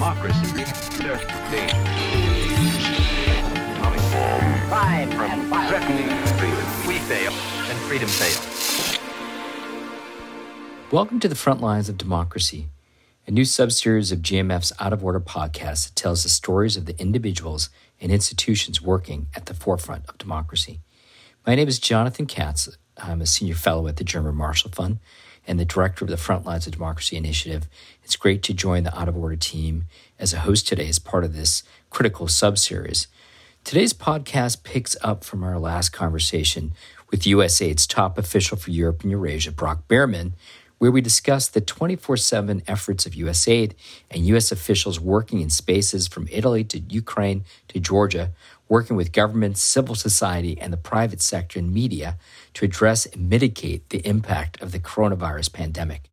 democracy. 0.00 0.64
And 4.96 5.42
violence. 5.44 5.68
Threatening 5.68 6.08
freedom. 6.38 6.88
We 6.88 6.98
fail, 7.00 7.32
and 7.68 7.78
freedom 7.80 8.08
fails. 8.08 8.98
Welcome 10.90 11.20
to 11.20 11.28
the 11.28 11.34
front 11.34 11.60
lines 11.60 11.90
of 11.90 11.98
democracy, 11.98 12.68
a 13.26 13.30
new 13.30 13.42
subseries 13.42 14.10
of 14.10 14.20
GMF's 14.20 14.72
Out 14.80 14.94
of 14.94 15.04
Order 15.04 15.20
podcast 15.20 15.88
that 15.88 15.96
tells 15.96 16.22
the 16.22 16.30
stories 16.30 16.78
of 16.78 16.86
the 16.86 16.98
individuals 16.98 17.68
and 18.00 18.10
institutions 18.10 18.80
working 18.80 19.26
at 19.36 19.44
the 19.44 19.54
forefront 19.54 20.08
of 20.08 20.16
democracy. 20.16 20.80
My 21.46 21.54
name 21.54 21.68
is 21.68 21.78
Jonathan 21.78 22.24
Katz. 22.24 22.74
I'm 22.96 23.20
a 23.20 23.26
senior 23.26 23.54
fellow 23.54 23.86
at 23.86 23.96
the 23.96 24.04
German 24.04 24.34
Marshall 24.34 24.70
Fund 24.70 24.98
and 25.50 25.58
the 25.58 25.64
director 25.64 26.04
of 26.04 26.10
the 26.10 26.16
Front 26.16 26.46
Lines 26.46 26.68
of 26.68 26.74
Democracy 26.74 27.16
Initiative. 27.16 27.66
It's 28.04 28.14
great 28.14 28.40
to 28.44 28.54
join 28.54 28.84
the 28.84 28.96
Out 28.96 29.08
of 29.08 29.16
Order 29.16 29.34
team 29.34 29.86
as 30.16 30.32
a 30.32 30.38
host 30.38 30.68
today 30.68 30.88
as 30.88 31.00
part 31.00 31.24
of 31.24 31.34
this 31.34 31.64
critical 31.90 32.28
subseries. 32.28 33.08
Today's 33.64 33.92
podcast 33.92 34.62
picks 34.62 34.96
up 35.02 35.24
from 35.24 35.42
our 35.42 35.58
last 35.58 35.88
conversation 35.88 36.72
with 37.10 37.24
USAID's 37.24 37.88
top 37.88 38.16
official 38.16 38.56
for 38.56 38.70
Europe 38.70 39.02
and 39.02 39.10
Eurasia, 39.10 39.50
Brock 39.50 39.88
Bierman, 39.88 40.34
where 40.78 40.92
we 40.92 41.00
discussed 41.00 41.52
the 41.52 41.60
24 41.60 42.16
7 42.16 42.62
efforts 42.68 43.04
of 43.04 43.14
USAID 43.14 43.72
and 44.08 44.24
U.S. 44.28 44.52
officials 44.52 45.00
working 45.00 45.40
in 45.40 45.50
spaces 45.50 46.06
from 46.06 46.28
Italy 46.30 46.62
to 46.62 46.78
Ukraine 46.78 47.44
to 47.66 47.80
Georgia, 47.80 48.30
working 48.70 48.96
with 48.96 49.12
governments, 49.12 49.60
civil 49.60 49.96
society, 49.96 50.56
and 50.58 50.72
the 50.72 50.78
private 50.78 51.20
sector 51.20 51.58
and 51.58 51.74
media 51.74 52.16
to 52.54 52.64
address 52.64 53.04
and 53.04 53.28
mitigate 53.28 53.90
the 53.90 53.98
impact 54.06 54.62
of 54.62 54.70
the 54.70 54.78
coronavirus 54.78 55.52
pandemic. 55.52 56.08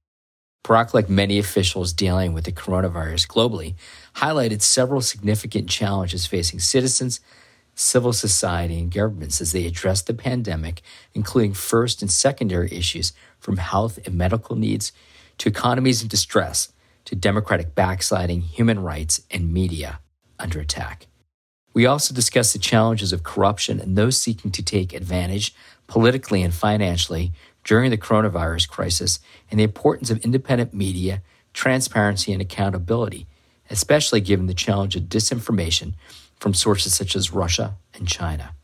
Brock, 0.63 0.93
like 0.93 1.07
many 1.07 1.39
officials 1.39 1.93
dealing 1.93 2.33
with 2.33 2.43
the 2.43 2.52
coronavirus 2.52 3.27
globally, 3.27 3.75
highlighted 4.16 4.61
several 4.61 5.02
significant 5.02 5.69
challenges 5.69 6.25
facing 6.25 6.59
citizens, 6.59 7.22
civil 7.75 8.11
society, 8.11 8.80
and 8.80 8.91
governments 8.91 9.39
as 9.39 9.52
they 9.52 9.67
address 9.67 10.02
the 10.02 10.16
pandemic, 10.16 10.81
including 11.13 11.53
first 11.53 12.02
and 12.02 12.11
secondary 12.11 12.69
issues 12.73 13.13
from 13.39 13.58
health 13.58 14.00
and 14.03 14.16
medical 14.16 14.55
needs 14.55 14.91
to 15.38 15.47
economies 15.47 16.02
in 16.02 16.08
distress 16.08 16.73
to 17.05 17.16
democratic 17.16 17.75
backsliding, 17.75 18.41
human 18.41 18.80
rights, 18.80 19.22
and 19.30 19.53
media 19.53 20.00
under 20.39 20.59
attack. 20.59 21.05
We 21.78 21.86
also 21.86 22.11
discussed 22.11 22.53
the 22.53 22.59
challenges 22.59 23.14
of 23.14 23.22
corruption 23.22 23.80
and 23.80 23.95
those 23.95 24.20
seeking 24.20 24.50
to 24.50 24.64
take 24.64 24.94
advantage 24.94 25.53
politically 25.86 26.42
and 26.42 26.52
financially 26.52 27.34
during 27.64 27.92
the 27.92 28.00
coronavirus 28.00 28.67
crisis 28.67 29.19
and 29.52 29.59
the 29.59 29.64
importance 29.64 30.09
of 30.09 30.25
independent 30.25 30.73
media, 30.73 31.22
transparency, 31.53 32.34
and 32.34 32.42
accountability, 32.42 33.28
especially 33.69 34.22
given 34.22 34.47
the 34.47 34.56
challenge 34.56 34.95
of 34.95 35.03
disinformation 35.03 35.94
from 36.39 36.56
sources 36.56 36.95
such 36.95 37.16
as 37.16 37.31
Russia 37.31 37.75
and 37.94 38.08
China. 38.08 38.56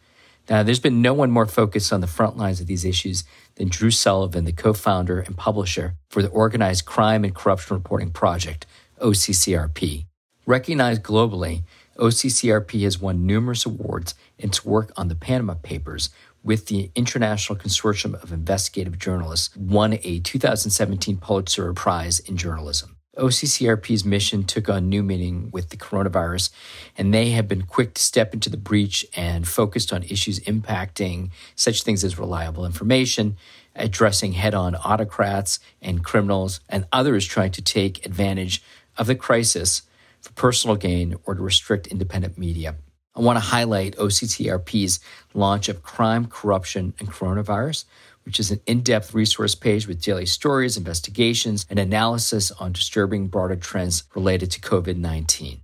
Now, 0.50 0.64
there's 0.64 0.80
been 0.80 1.04
no 1.04 1.14
one 1.14 1.30
more 1.30 1.46
focused 1.46 1.94
on 1.94 2.02
the 2.02 2.08
front 2.08 2.36
lines 2.36 2.62
of 2.62 2.66
these 2.66 2.84
issues 2.84 3.26
than 3.58 3.70
Drew 3.70 3.92
Sullivan, 3.92 4.46
the 4.46 4.52
co 4.52 4.74
founder 4.74 5.20
and 5.20 5.38
publisher 5.38 5.94
for 6.10 6.24
the 6.24 6.30
Organized 6.30 6.86
Crime 6.86 7.24
and 7.24 7.36
Corruption 7.36 7.78
Reporting 7.78 8.10
Project, 8.10 8.66
OCCRP. 9.00 10.08
Recognized 10.48 11.04
globally, 11.04 11.62
OCCRP 11.98 12.84
has 12.84 13.00
won 13.00 13.26
numerous 13.26 13.66
awards 13.66 14.16
in 14.38 14.50
its 14.50 14.66
work 14.66 14.92
on 14.98 15.08
the 15.08 15.16
Panama 15.16 15.56
Papers, 15.56 16.10
with 16.44 16.66
the 16.68 16.92
International 16.96 17.58
Consortium 17.58 18.22
of 18.22 18.34
Investigative 18.34 19.00
Journalists, 19.00 19.56
won 19.56 19.98
a 20.04 20.20
2017 20.20 21.18
Pulitzer 21.18 21.74
Prize 21.74 22.20
in 22.20 22.36
Journalism. 22.36 22.98
OCCRP's 23.18 24.04
mission 24.04 24.44
took 24.44 24.68
on 24.70 24.90
new 24.90 25.04
meaning 25.04 25.50
with 25.54 25.70
the 25.70 25.78
coronavirus, 25.78 26.50
and 26.98 27.14
they 27.14 27.30
have 27.30 27.48
been 27.48 27.62
quick 27.62 27.94
to 27.94 28.02
step 28.02 28.34
into 28.34 28.50
the 28.50 28.58
breach 28.58 29.06
and 29.16 29.48
focused 29.48 29.94
on 29.94 30.02
issues 30.04 30.40
impacting 30.42 31.30
such 31.56 31.84
things 31.84 32.04
as 32.04 32.18
reliable 32.18 32.66
information, 32.66 33.38
addressing 33.76 34.34
head 34.34 34.56
on 34.56 34.76
autocrats 34.76 35.60
and 35.80 36.04
criminals, 36.04 36.60
and 36.68 36.88
others 36.92 37.26
trying 37.26 37.52
to 37.52 37.62
take 37.62 38.04
advantage 38.04 38.64
of 38.98 39.06
the 39.06 39.16
crisis 39.16 39.84
for 40.24 40.34
personal 40.34 40.76
gain 40.76 41.16
or 41.26 41.36
to 41.36 41.42
restrict 41.42 41.88
independent 41.88 42.38
media. 42.38 42.76
I 43.16 43.20
want 43.20 43.38
to 43.38 43.42
highlight 43.42 43.96
OCCRP's 43.98 45.00
launch 45.36 45.70
of 45.70 45.84
Crime, 45.84 46.26
Corruption, 46.26 46.96
and 46.98 47.10
Coronavirus, 47.10 47.86
which 48.26 48.40
is 48.40 48.50
an 48.50 48.62
in 48.66 48.82
depth 48.82 49.14
resource 49.14 49.54
page 49.54 49.88
with 49.88 50.02
daily 50.02 50.26
stories, 50.26 50.78
investigations, 50.78 51.66
and 51.70 51.78
analysis 51.78 52.52
on 52.52 52.72
disturbing 52.72 53.28
broader 53.28 53.56
trends 53.56 54.04
related 54.16 54.50
to 54.52 54.62
COVID 54.62 54.98
19. 54.98 55.62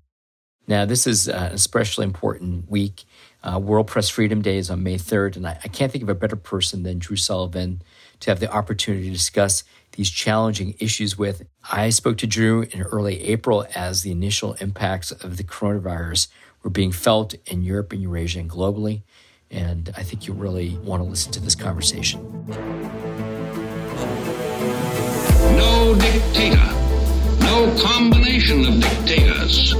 Now, 0.67 0.85
this 0.85 1.07
is 1.07 1.27
an 1.27 1.51
especially 1.51 2.05
important 2.05 2.69
week. 2.69 3.05
Uh, 3.41 3.57
World 3.57 3.87
Press 3.87 4.09
Freedom 4.09 4.43
Day 4.43 4.57
is 4.57 4.69
on 4.69 4.83
May 4.83 4.97
3rd, 4.97 5.37
and 5.37 5.47
I, 5.47 5.57
I 5.63 5.67
can't 5.67 5.91
think 5.91 6.03
of 6.03 6.09
a 6.09 6.15
better 6.15 6.35
person 6.35 6.83
than 6.83 6.99
Drew 6.99 7.15
Sullivan 7.15 7.81
to 8.19 8.29
have 8.29 8.39
the 8.39 8.51
opportunity 8.51 9.05
to 9.05 9.13
discuss 9.13 9.63
these 9.99 10.09
challenging 10.09 10.75
issues 10.79 11.17
with. 11.17 11.45
I 11.69 11.89
spoke 11.89 12.17
to 12.19 12.27
Drew 12.27 12.61
in 12.61 12.83
early 12.83 13.21
April 13.21 13.67
as 13.75 14.01
the 14.01 14.11
initial 14.11 14.53
impacts 14.61 15.11
of 15.11 15.35
the 15.35 15.43
coronavirus 15.43 16.29
were 16.63 16.69
being 16.69 16.93
felt 16.93 17.33
in 17.45 17.63
Europe 17.63 17.91
and 17.91 18.01
Eurasia 18.01 18.39
and 18.39 18.49
globally. 18.49 19.01
And 19.51 19.91
I 19.97 20.03
think 20.03 20.25
you 20.25 20.33
really 20.33 20.77
want 20.77 21.03
to 21.03 21.09
listen 21.09 21.33
to 21.33 21.41
this 21.41 21.53
conversation. 21.53 22.21
No 25.57 25.93
dictator, 25.99 26.69
no 27.41 27.75
combination 27.83 28.65
of 28.67 28.79
dictators 28.79 29.75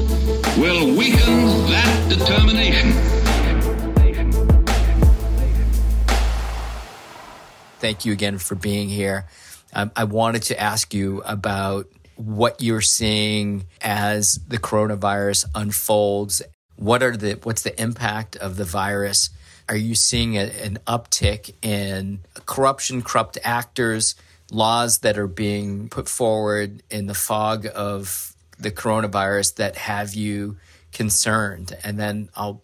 will 0.58 0.98
weaken 0.98 1.48
that 1.72 2.08
determination. 2.10 2.92
Thank 7.80 8.04
you 8.04 8.12
again 8.12 8.38
for 8.38 8.56
being 8.56 8.90
here. 8.90 9.26
Um, 9.74 9.92
I 9.96 10.04
wanted 10.06 10.44
to 10.44 10.60
ask 10.60 10.94
you 10.94 11.22
about 11.26 11.88
what 12.16 12.62
you're 12.62 12.82
seeing 12.82 13.66
as 13.82 14.40
the 14.48 14.58
coronavirus 14.58 15.46
unfolds. 15.56 16.42
What 16.76 17.02
are 17.04 17.16
the 17.16 17.40
what's 17.44 17.62
the 17.62 17.80
impact 17.82 18.36
of 18.36 18.58
the 18.58 18.66
virus? 18.66 19.30
Are 19.70 19.78
you 19.78 19.96
seeing 19.96 20.36
a, 20.36 20.50
an 20.64 20.80
uptick 20.88 21.54
in 21.62 22.20
corruption, 22.46 23.04
corrupt 23.04 23.38
actors, 23.44 24.16
laws 24.52 25.00
that 25.00 25.18
are 25.18 25.28
being 25.28 25.90
put 25.90 26.10
forward 26.10 26.82
in 26.90 27.06
the 27.06 27.14
fog 27.14 27.68
of 27.74 28.36
the 28.58 28.72
coronavirus 28.72 29.56
that 29.56 29.76
have 29.76 30.14
you 30.14 30.58
concerned? 30.92 31.78
And 31.84 32.00
then 32.00 32.30
I'll 32.36 32.64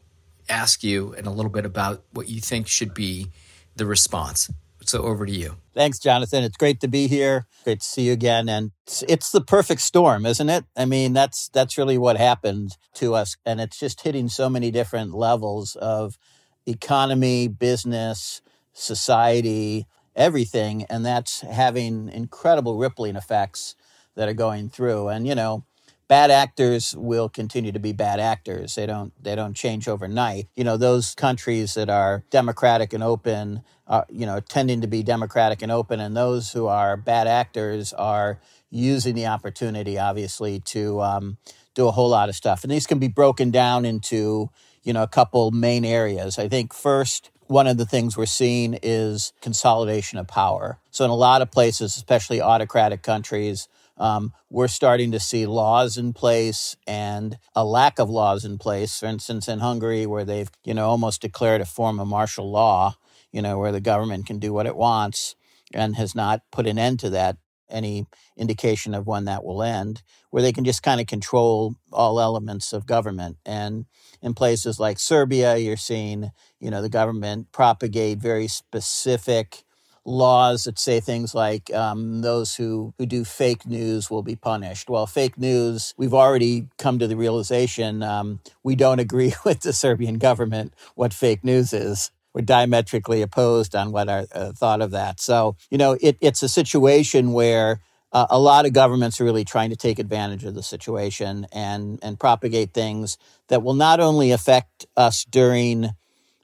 ask 0.50 0.84
you 0.84 1.14
in 1.14 1.26
a 1.26 1.32
little 1.32 1.52
bit 1.52 1.66
about 1.66 2.04
what 2.12 2.28
you 2.28 2.42
think 2.42 2.68
should 2.68 2.94
be 2.94 3.28
the 3.76 3.86
response. 3.86 4.50
So 4.88 5.04
over 5.04 5.26
to 5.26 5.32
you. 5.32 5.58
Thanks, 5.74 6.00
Jonathan. 6.00 6.44
It's 6.44 6.58
great 6.58 6.80
to 6.82 6.88
be 6.88 7.08
here. 7.08 7.48
Great 7.64 7.82
to 7.82 7.86
see 7.86 8.04
you 8.04 8.14
again. 8.14 8.48
And 8.48 8.72
it's, 8.86 9.04
it's, 9.08 9.32
the 9.32 9.42
perfect 9.42 9.82
storm, 9.82 10.26
isn't 10.26 10.50
it? 10.50 10.66
I 10.78 10.86
mean, 10.86 11.14
that's 11.14 11.50
that's 11.50 11.78
really 11.78 11.98
what 11.98 12.18
happened 12.18 12.78
to 12.96 13.16
us, 13.16 13.36
and 13.46 13.60
it's 13.60 13.80
just 13.80 14.02
hitting 14.02 14.30
so 14.30 14.50
many 14.50 14.72
different 14.72 15.14
levels 15.14 15.76
of 15.76 16.18
economy, 16.66 17.48
business, 17.48 18.42
society, 18.74 19.86
everything, 20.16 20.86
and 20.90 21.06
that's 21.06 21.42
having 21.42 22.10
incredible 22.10 22.78
rippling 22.78 23.16
effects 23.16 23.76
that 24.16 24.30
are 24.30 24.34
going 24.34 24.70
through. 24.70 25.10
And 25.10 25.28
you 25.28 25.36
know, 25.36 25.66
bad 26.08 26.32
actors 26.32 26.96
will 26.98 27.30
continue 27.30 27.72
to 27.72 27.80
be 27.80 27.92
bad 27.92 28.20
actors. 28.20 28.76
They 28.76 28.86
don't 28.86 29.14
they 29.22 29.36
don't 29.36 29.54
change 29.54 29.88
overnight. 29.88 30.48
You 30.56 30.64
know, 30.64 30.78
those 30.78 31.16
countries 31.16 31.74
that 31.74 31.90
are 31.90 32.24
democratic 32.30 32.94
and 32.94 33.04
open 33.04 33.64
are 33.88 34.06
you 34.10 34.26
know 34.26 34.40
tending 34.40 34.82
to 34.82 34.88
be 34.88 35.04
democratic 35.04 35.62
and 35.62 35.72
open, 35.72 36.00
and 36.00 36.16
those 36.16 36.52
who 36.52 36.68
are 36.68 36.98
bad 36.98 37.28
actors 37.28 37.94
are 37.94 38.40
using 38.70 39.16
the 39.16 39.28
opportunity, 39.28 39.98
obviously, 39.98 40.60
to 40.60 41.02
um, 41.02 41.38
do 41.76 41.88
a 41.88 41.92
whole 41.92 42.10
lot 42.10 42.30
of 42.30 42.36
stuff. 42.36 42.64
And 42.64 42.72
these 42.72 42.88
can 42.88 43.00
be 43.00 43.08
broken 43.08 43.52
down 43.52 43.86
into 43.86 44.50
you 44.84 44.94
know 44.94 45.04
a 45.04 45.08
couple 45.08 45.52
main 45.52 45.86
areas. 45.86 46.38
I 46.38 46.48
think 46.48 46.74
first 46.74 47.32
one 47.48 47.68
of 47.68 47.78
the 47.78 47.86
things 47.86 48.18
we're 48.18 48.26
seeing 48.26 48.78
is 48.82 49.32
consolidation 49.42 50.18
of 50.18 50.28
power. 50.28 50.80
So, 50.92 51.06
in 51.06 51.12
a 51.12 51.16
lot 51.16 51.42
of 51.42 51.52
places, 51.52 51.96
especially 51.96 52.42
autocratic 52.42 53.04
countries, 53.04 53.68
um, 53.98 54.34
we're 54.50 54.68
starting 54.68 55.12
to 55.12 55.20
see 55.20 55.46
laws 55.46 55.98
in 55.98 56.14
place 56.14 56.76
and 56.88 57.38
a 57.56 57.64
lack 57.66 58.00
of 58.00 58.10
laws 58.10 58.46
in 58.46 58.58
place. 58.58 59.00
For 59.00 59.06
instance, 59.06 59.48
in 59.48 59.60
Hungary, 59.60 60.06
where 60.06 60.26
they've 60.26 60.50
you 60.64 60.74
know 60.74 60.88
almost 60.88 61.22
declared 61.22 61.62
a 61.62 61.66
form 61.66 62.00
of 62.00 62.08
martial 62.08 62.52
law, 62.52 62.96
you 63.32 63.42
know, 63.42 63.58
where 63.58 63.72
the 63.72 63.82
government 63.82 64.26
can 64.26 64.40
do 64.40 64.54
what 64.54 64.68
it 64.68 64.76
wants 64.76 65.36
and 65.74 65.96
has 65.96 66.16
not 66.16 66.42
put 66.52 66.68
an 66.68 66.80
end 66.80 67.00
to 67.02 67.10
that. 67.12 67.38
Any 67.68 68.06
indication 68.38 68.94
of 68.94 69.08
when 69.08 69.26
that 69.26 69.44
will 69.44 69.64
end, 69.64 70.04
where 70.30 70.44
they 70.44 70.54
can 70.54 70.66
just 70.66 70.84
kind 70.84 71.02
of 71.02 71.08
control 71.08 71.74
all 71.92 72.22
elements 72.22 72.74
of 72.74 72.86
government. 72.86 73.38
And 73.44 73.86
in 74.22 74.36
places 74.36 74.80
like 74.80 75.00
Serbia, 75.00 75.58
you're 75.58 75.76
seeing, 75.76 76.30
you 76.60 76.70
know, 76.70 76.84
the 76.84 76.90
government 76.90 77.52
propagate 77.52 78.20
very 78.20 78.48
specific 78.48 79.65
laws 80.06 80.64
that 80.64 80.78
say 80.78 81.00
things 81.00 81.34
like 81.34 81.74
um, 81.74 82.22
those 82.22 82.56
who, 82.56 82.94
who 82.98 83.06
do 83.06 83.24
fake 83.26 83.66
news 83.66 84.10
will 84.10 84.22
be 84.22 84.36
punished. 84.36 84.90
Well, 84.90 85.08
fake 85.08 85.38
news, 85.38 85.94
we've 85.98 86.14
already 86.14 86.68
come 86.78 87.00
to 87.00 87.08
the 87.08 87.18
realization 87.18 88.04
um, 88.04 88.40
we 88.64 88.76
don't 88.76 89.00
agree 89.00 89.34
with 89.46 89.62
the 89.62 89.74
Serbian 89.74 90.18
government 90.18 90.74
what 90.96 91.14
fake 91.14 91.44
news 91.44 91.74
is. 91.74 92.12
We're 92.34 92.42
diametrically 92.42 93.22
opposed 93.22 93.76
on 93.76 93.92
what 93.92 94.10
our 94.10 94.26
uh, 94.34 94.52
thought 94.52 94.82
of 94.82 94.92
that. 94.92 95.22
So, 95.22 95.56
you 95.70 95.78
know, 95.78 95.98
it, 96.02 96.18
it's 96.20 96.44
a 96.44 96.50
situation 96.50 97.32
where 97.32 97.80
uh, 98.12 98.28
a 98.30 98.40
lot 98.40 98.66
of 98.66 98.74
governments 98.74 99.20
are 99.20 99.24
really 99.24 99.46
trying 99.46 99.70
to 99.70 99.76
take 99.76 100.00
advantage 100.00 100.44
of 100.44 100.54
the 100.54 100.64
situation 100.64 101.48
and, 101.52 101.98
and 102.02 102.20
propagate 102.20 102.74
things 102.74 103.18
that 103.48 103.64
will 103.64 103.74
not 103.74 104.00
only 104.00 104.32
affect 104.32 104.86
us 104.98 105.24
during 105.24 105.92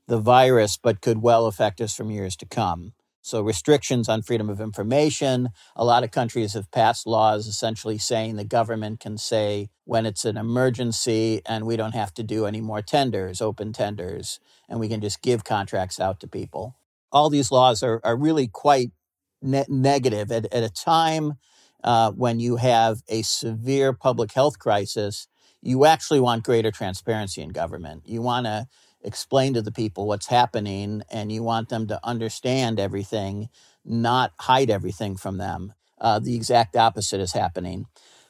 the 0.07 0.17
virus, 0.17 0.77
but 0.77 1.01
could 1.01 1.21
well 1.21 1.45
affect 1.45 1.81
us 1.81 1.95
from 1.95 2.09
years 2.09 2.35
to 2.37 2.45
come. 2.45 2.93
So, 3.21 3.41
restrictions 3.41 4.09
on 4.09 4.23
freedom 4.23 4.49
of 4.49 4.59
information. 4.59 5.49
A 5.75 5.85
lot 5.85 6.03
of 6.03 6.09
countries 6.09 6.53
have 6.53 6.71
passed 6.71 7.05
laws 7.05 7.45
essentially 7.45 7.99
saying 7.99 8.35
the 8.35 8.43
government 8.43 8.99
can 8.99 9.17
say 9.17 9.69
when 9.85 10.07
it's 10.07 10.25
an 10.25 10.37
emergency 10.37 11.41
and 11.45 11.65
we 11.65 11.77
don't 11.77 11.93
have 11.93 12.13
to 12.15 12.23
do 12.23 12.45
any 12.45 12.61
more 12.61 12.81
tenders, 12.81 13.39
open 13.39 13.73
tenders, 13.73 14.39
and 14.67 14.79
we 14.79 14.89
can 14.89 15.01
just 15.01 15.21
give 15.21 15.43
contracts 15.43 15.99
out 15.99 16.19
to 16.19 16.27
people. 16.27 16.75
All 17.11 17.29
these 17.29 17.51
laws 17.51 17.83
are, 17.83 18.01
are 18.03 18.17
really 18.17 18.47
quite 18.47 18.89
ne- 19.41 19.65
negative 19.69 20.31
at, 20.31 20.51
at 20.51 20.63
a 20.63 20.69
time 20.69 21.33
uh, 21.83 22.11
when 22.11 22.39
you 22.39 22.55
have 22.55 23.01
a 23.07 23.21
severe 23.21 23.93
public 23.93 24.31
health 24.33 24.57
crisis. 24.57 25.27
You 25.61 25.85
actually 25.85 26.19
want 26.19 26.43
greater 26.43 26.71
transparency 26.71 27.41
in 27.41 27.49
government. 27.49 28.03
You 28.05 28.21
want 28.23 28.47
to 28.47 28.67
explain 29.03 29.53
to 29.53 29.61
the 29.61 29.71
people 29.71 30.07
what's 30.07 30.27
happening 30.27 31.03
and 31.09 31.31
you 31.31 31.43
want 31.43 31.69
them 31.69 31.87
to 31.87 31.99
understand 32.03 32.79
everything, 32.79 33.49
not 33.83 34.33
hide 34.39 34.69
everything 34.69 35.15
from 35.17 35.37
them. 35.37 35.73
Uh, 35.99 36.19
the 36.19 36.35
exact 36.35 36.75
opposite 36.75 37.19
is 37.19 37.33
happening. 37.33 37.85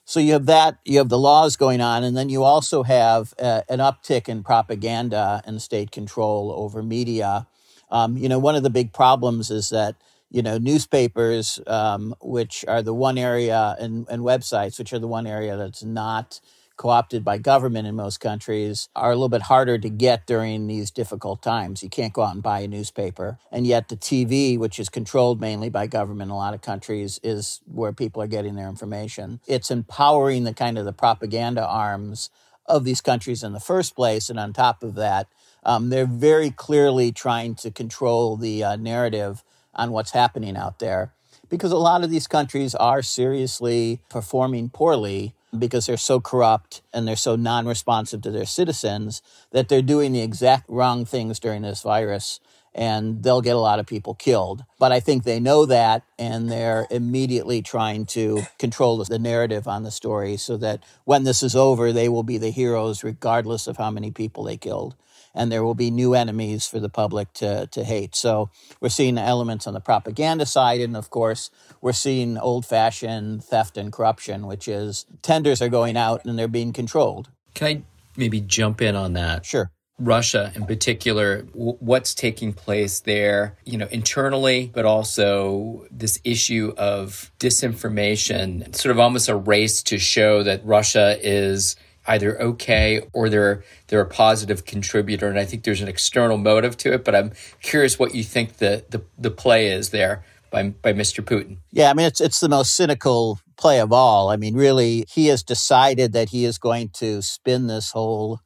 So 0.06 0.20
you 0.20 0.34
have 0.34 0.48
that, 0.48 0.80
you 0.84 0.98
have 0.98 1.10
the 1.10 1.18
laws 1.18 1.56
going 1.56 1.80
on, 1.80 2.04
and 2.04 2.18
then 2.18 2.28
you 2.30 2.44
also 2.44 2.84
have 2.84 3.34
uh, 3.40 3.62
an 3.70 3.80
uptick 3.80 4.28
in 4.28 4.44
propaganda 4.44 5.42
and 5.46 5.62
state 5.62 5.92
control 5.92 6.52
over 6.52 6.84
media. 6.84 7.48
Um, 7.90 8.18
you 8.18 8.28
know, 8.28 8.40
one 8.40 8.56
of 8.56 8.64
the 8.64 8.70
big 8.70 8.94
problems 8.94 9.52
is 9.52 9.70
that 9.70 9.96
you 10.30 10.42
know 10.42 10.58
newspapers, 10.58 11.60
um, 11.68 12.16
which 12.22 12.66
are 12.68 12.82
the 12.82 12.94
one 12.94 13.18
area, 13.18 13.76
and, 13.80 14.08
and 14.10 14.24
websites, 14.24 14.80
which 14.80 14.92
are 14.92 15.00
the 15.00 15.08
one 15.08 15.28
area 15.28 15.56
that's 15.56 15.84
not 15.84 16.42
co-opted 16.82 17.24
by 17.24 17.38
government 17.38 17.88
in 17.88 17.96
most 17.96 18.20
countries 18.20 18.90
are 18.96 19.12
a 19.12 19.14
little 19.14 19.30
bit 19.30 19.44
harder 19.44 19.78
to 19.78 19.88
get 19.88 20.26
during 20.26 20.66
these 20.66 20.90
difficult 20.90 21.40
times. 21.44 21.84
You 21.84 21.90
can't 21.90 22.12
go 22.12 22.24
out 22.24 22.34
and 22.34 22.42
buy 22.42 22.62
a 22.62 22.68
newspaper. 22.68 23.38
And 23.52 23.68
yet 23.68 23.88
the 23.88 23.96
TV, 23.96 24.58
which 24.58 24.80
is 24.80 24.90
controlled 24.90 25.40
mainly 25.40 25.70
by 25.70 25.86
government 25.86 26.30
in 26.30 26.32
a 26.32 26.38
lot 26.38 26.56
of 26.56 26.64
countries, 26.64 27.20
is 27.22 27.62
where 27.72 27.94
people 27.94 28.20
are 28.24 28.28
getting 28.28 28.56
their 28.56 28.68
information. 28.68 29.42
It's 29.46 29.70
empowering 29.70 30.44
the 30.44 30.56
kind 30.56 30.80
of 30.80 30.86
the 30.86 30.92
propaganda 30.92 31.64
arms 31.64 32.32
of 32.66 32.84
these 32.84 33.00
countries 33.00 33.44
in 33.44 33.54
the 33.54 33.60
first 33.60 33.96
place. 33.96 34.32
And 34.32 34.40
on 34.40 34.52
top 34.52 34.82
of 34.82 34.96
that, 34.96 35.28
um, 35.64 35.92
they're 35.92 36.08
very 36.08 36.50
clearly 36.50 37.12
trying 37.12 37.54
to 37.58 37.70
control 37.70 38.38
the 38.38 38.64
uh, 38.64 38.76
narrative 38.76 39.44
on 39.76 39.92
what's 39.92 40.14
happening 40.14 40.58
out 40.58 40.80
there 40.80 41.14
because 41.48 41.72
a 41.72 41.78
lot 41.78 42.04
of 42.04 42.10
these 42.10 42.26
countries 42.26 42.74
are 42.74 43.04
seriously 43.04 44.00
performing 44.10 44.70
poorly 44.70 45.36
because 45.58 45.86
they're 45.86 45.98
so 45.98 46.20
corrupt 46.20 46.82
and 46.94 47.08
they're 47.08 47.16
so 47.16 47.36
non 47.36 47.66
responsive 47.66 48.22
to 48.22 48.32
their 48.32 48.46
citizens 48.46 49.22
that 49.52 49.70
they're 49.70 49.82
doing 49.82 50.12
the 50.12 50.22
exact 50.22 50.70
wrong 50.70 51.06
things 51.06 51.40
during 51.40 51.62
this 51.62 51.82
virus 51.82 52.40
and 52.74 53.22
they'll 53.24 53.42
get 53.42 53.56
a 53.56 53.60
lot 53.60 53.80
of 53.80 53.86
people 53.86 54.14
killed. 54.14 54.64
But 54.80 54.92
I 54.92 55.00
think 55.02 55.24
they 55.24 55.40
know 55.40 55.66
that 55.66 56.04
and 56.18 56.50
they're 56.50 56.88
immediately 56.90 57.62
trying 57.62 58.06
to 58.08 58.44
control 58.60 59.04
the 59.04 59.20
narrative 59.20 59.68
on 59.68 59.84
the 59.84 59.92
story 59.92 60.38
so 60.38 60.58
that 60.58 60.84
when 61.04 61.24
this 61.24 61.44
is 61.44 61.56
over, 61.56 61.92
they 61.92 62.08
will 62.08 62.24
be 62.24 62.38
the 62.38 62.50
heroes 62.50 63.04
regardless 63.04 63.68
of 63.68 63.78
how 63.78 63.92
many 63.92 64.12
people 64.12 64.44
they 64.46 64.58
killed 64.58 64.96
and 65.34 65.52
there 65.52 65.64
will 65.64 65.76
be 65.76 65.92
new 65.92 66.14
enemies 66.14 66.68
for 66.68 66.80
the 66.80 66.90
public 66.90 67.32
to, 67.34 67.68
to 67.68 67.84
hate. 67.84 68.16
So 68.16 68.50
we're 68.80 68.90
seeing 68.90 69.18
elements 69.18 69.68
on 69.68 69.74
the 69.74 69.80
propaganda 69.80 70.46
side, 70.46 70.82
and 70.82 70.96
of 70.96 71.10
course, 71.10 71.50
we're 71.82 71.94
seeing 71.94 72.38
old 72.38 72.66
fashioned 72.66 73.44
theft 73.44 73.78
and 73.78 73.92
corruption, 73.92 74.48
which 74.48 74.68
is 74.68 75.06
tenders 75.22 75.62
are 75.62 75.70
going 75.70 75.98
out 75.98 76.26
and 76.26 76.38
they're 76.38 76.48
being 76.48 76.74
controlled. 76.74 77.30
Can 77.54 77.68
I 77.68 77.82
maybe 78.16 78.42
jump 78.42 78.82
in 78.82 78.96
on 78.96 79.14
that? 79.14 79.46
Sure. 79.46 79.72
Russia 80.00 80.52
in 80.56 80.66
particular, 80.66 81.44
w- 81.44 81.78
what's 81.80 82.16
taking 82.16 82.54
place 82.54 83.02
there, 83.02 83.58
you 83.66 83.78
know, 83.78 83.88
internally, 83.92 84.72
but 84.74 84.86
also 84.86 85.86
this 85.92 86.20
issue 86.24 86.74
of 86.78 87.32
disinformation, 87.40 88.76
sort 88.76 88.92
of 88.92 89.00
almost 89.00 89.30
a 89.30 89.36
race 89.36 89.84
to 89.84 90.00
show 90.00 90.44
that 90.44 90.66
Russia 90.66 91.18
is 91.22 91.76
either 92.08 92.40
okay 92.42 93.02
or 93.14 93.30
they're 93.30 93.64
they're 93.88 94.02
a 94.02 94.06
positive 94.06 94.66
contributor 94.66 95.28
and 95.28 95.38
I 95.38 95.46
think 95.46 95.64
there's 95.64 95.82
an 95.82 95.88
external 95.88 96.38
motive 96.38 96.78
to 96.78 96.94
it 96.94 97.04
but 97.04 97.16
I'm 97.16 97.32
curious 97.62 98.00
what 98.00 98.16
you 98.16 98.24
think 98.24 98.58
the 98.58 98.84
the, 98.90 99.04
the 99.18 99.32
play 99.32 99.68
is 99.68 99.90
there 99.90 100.24
by 100.50 100.70
by 100.70 100.94
Mr. 100.94 101.24
Putin. 101.24 101.58
Yeah, 101.72 101.90
I 101.90 101.94
mean 101.94 102.06
it's 102.06 102.22
it's 102.22 102.40
the 102.40 102.50
most 102.50 102.76
cynical 102.76 103.40
play 103.58 103.80
of 103.80 103.92
all. 103.92 104.30
I 104.30 104.36
mean 104.36 104.56
really 104.56 105.06
he 105.10 105.28
has 105.28 105.44
decided 105.44 106.14
that 106.14 106.30
he 106.30 106.46
is 106.46 106.58
going 106.58 106.90
to 106.96 107.22
spin 107.22 107.68
this 107.68 107.92
whole 107.92 108.40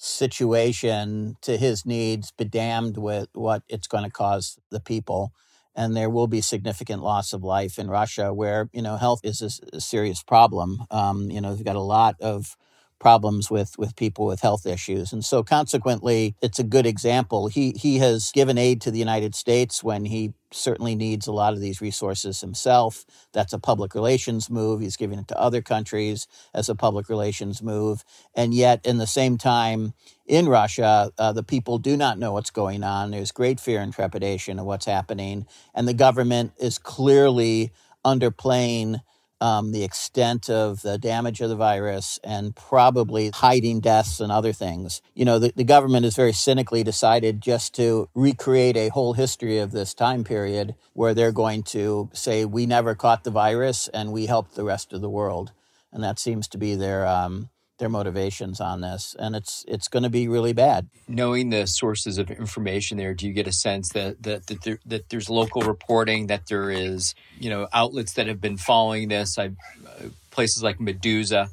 situation 0.00 1.36
to 1.42 1.58
his 1.58 1.84
needs, 1.84 2.32
be 2.32 2.46
damned 2.46 2.96
with 2.96 3.28
what 3.34 3.62
it's 3.68 3.86
going 3.86 4.04
to 4.04 4.10
cause 4.10 4.58
the 4.70 4.80
people. 4.80 5.32
And 5.76 5.94
there 5.94 6.10
will 6.10 6.26
be 6.26 6.40
significant 6.40 7.02
loss 7.02 7.32
of 7.32 7.44
life 7.44 7.78
in 7.78 7.88
Russia, 7.88 8.34
where 8.34 8.68
you 8.72 8.82
know 8.82 8.96
health 8.96 9.20
is 9.22 9.62
a, 9.72 9.80
serious 9.80 10.22
problem. 10.22 10.84
Um, 10.90 11.30
you 11.30 11.40
know, 11.40 11.54
they've 11.54 11.64
got 11.64 11.76
a 11.76 11.80
lot 11.80 12.16
of 12.20 12.56
problems 13.00 13.50
with 13.50 13.76
with 13.78 13.96
people 13.96 14.26
with 14.26 14.42
health 14.42 14.66
issues. 14.66 15.12
And 15.12 15.24
so 15.24 15.42
consequently 15.42 16.36
it's 16.40 16.60
a 16.60 16.64
good 16.64 16.86
example. 16.86 17.48
He 17.48 17.72
he 17.72 17.98
has 17.98 18.30
given 18.32 18.58
aid 18.58 18.80
to 18.82 18.90
the 18.92 18.98
United 18.98 19.34
States 19.34 19.82
when 19.82 20.04
he 20.04 20.34
certainly 20.52 20.94
needs 20.94 21.26
a 21.26 21.32
lot 21.32 21.54
of 21.54 21.60
these 21.60 21.80
resources 21.80 22.40
himself. 22.40 23.04
That's 23.32 23.52
a 23.52 23.58
public 23.58 23.94
relations 23.94 24.50
move. 24.50 24.80
He's 24.80 24.96
giving 24.96 25.18
it 25.18 25.28
to 25.28 25.40
other 25.40 25.62
countries 25.62 26.26
as 26.54 26.68
a 26.68 26.74
public 26.74 27.08
relations 27.08 27.62
move. 27.62 28.04
And 28.34 28.52
yet 28.52 28.84
in 28.84 28.98
the 28.98 29.06
same 29.06 29.38
time 29.38 29.94
in 30.26 30.48
Russia 30.48 31.10
uh, 31.18 31.32
the 31.32 31.42
people 31.42 31.78
do 31.78 31.96
not 31.96 32.18
know 32.18 32.32
what's 32.32 32.50
going 32.50 32.84
on. 32.84 33.10
There's 33.10 33.32
great 33.32 33.58
fear 33.58 33.80
and 33.80 33.92
trepidation 33.92 34.58
of 34.58 34.66
what's 34.66 34.86
happening. 34.86 35.46
And 35.74 35.88
the 35.88 35.94
government 35.94 36.52
is 36.58 36.78
clearly 36.78 37.72
underplaying 38.04 39.00
um, 39.40 39.72
the 39.72 39.84
extent 39.84 40.50
of 40.50 40.82
the 40.82 40.98
damage 40.98 41.40
of 41.40 41.48
the 41.48 41.56
virus 41.56 42.18
and 42.22 42.54
probably 42.54 43.30
hiding 43.30 43.80
deaths 43.80 44.20
and 44.20 44.30
other 44.30 44.52
things. 44.52 45.00
You 45.14 45.24
know, 45.24 45.38
the, 45.38 45.52
the 45.56 45.64
government 45.64 46.04
has 46.04 46.16
very 46.16 46.32
cynically 46.32 46.82
decided 46.82 47.40
just 47.40 47.74
to 47.76 48.08
recreate 48.14 48.76
a 48.76 48.88
whole 48.88 49.14
history 49.14 49.58
of 49.58 49.72
this 49.72 49.94
time 49.94 50.24
period 50.24 50.74
where 50.92 51.14
they're 51.14 51.32
going 51.32 51.62
to 51.64 52.10
say, 52.12 52.44
we 52.44 52.66
never 52.66 52.94
caught 52.94 53.24
the 53.24 53.30
virus 53.30 53.88
and 53.88 54.12
we 54.12 54.26
helped 54.26 54.54
the 54.54 54.64
rest 54.64 54.92
of 54.92 55.00
the 55.00 55.10
world. 55.10 55.52
And 55.92 56.04
that 56.04 56.18
seems 56.18 56.46
to 56.48 56.58
be 56.58 56.74
their, 56.74 57.06
um, 57.06 57.48
their 57.80 57.88
motivations 57.88 58.60
on 58.60 58.80
this, 58.80 59.16
and 59.18 59.34
it's 59.34 59.64
it's 59.66 59.88
going 59.88 60.04
to 60.04 60.10
be 60.10 60.28
really 60.28 60.52
bad. 60.52 60.88
Knowing 61.08 61.50
the 61.50 61.66
sources 61.66 62.18
of 62.18 62.30
information 62.30 62.96
there, 62.96 63.12
do 63.12 63.26
you 63.26 63.32
get 63.32 63.48
a 63.48 63.52
sense 63.52 63.88
that 63.88 64.22
that 64.22 64.46
that, 64.46 64.62
there, 64.62 64.78
that 64.86 65.08
there's 65.08 65.28
local 65.28 65.62
reporting, 65.62 66.28
that 66.28 66.46
there 66.46 66.70
is 66.70 67.16
you 67.40 67.50
know 67.50 67.66
outlets 67.72 68.12
that 68.12 68.28
have 68.28 68.40
been 68.40 68.56
following 68.56 69.08
this, 69.08 69.36
I, 69.36 69.46
uh, 69.46 70.08
places 70.30 70.62
like 70.62 70.78
Meduza 70.78 71.48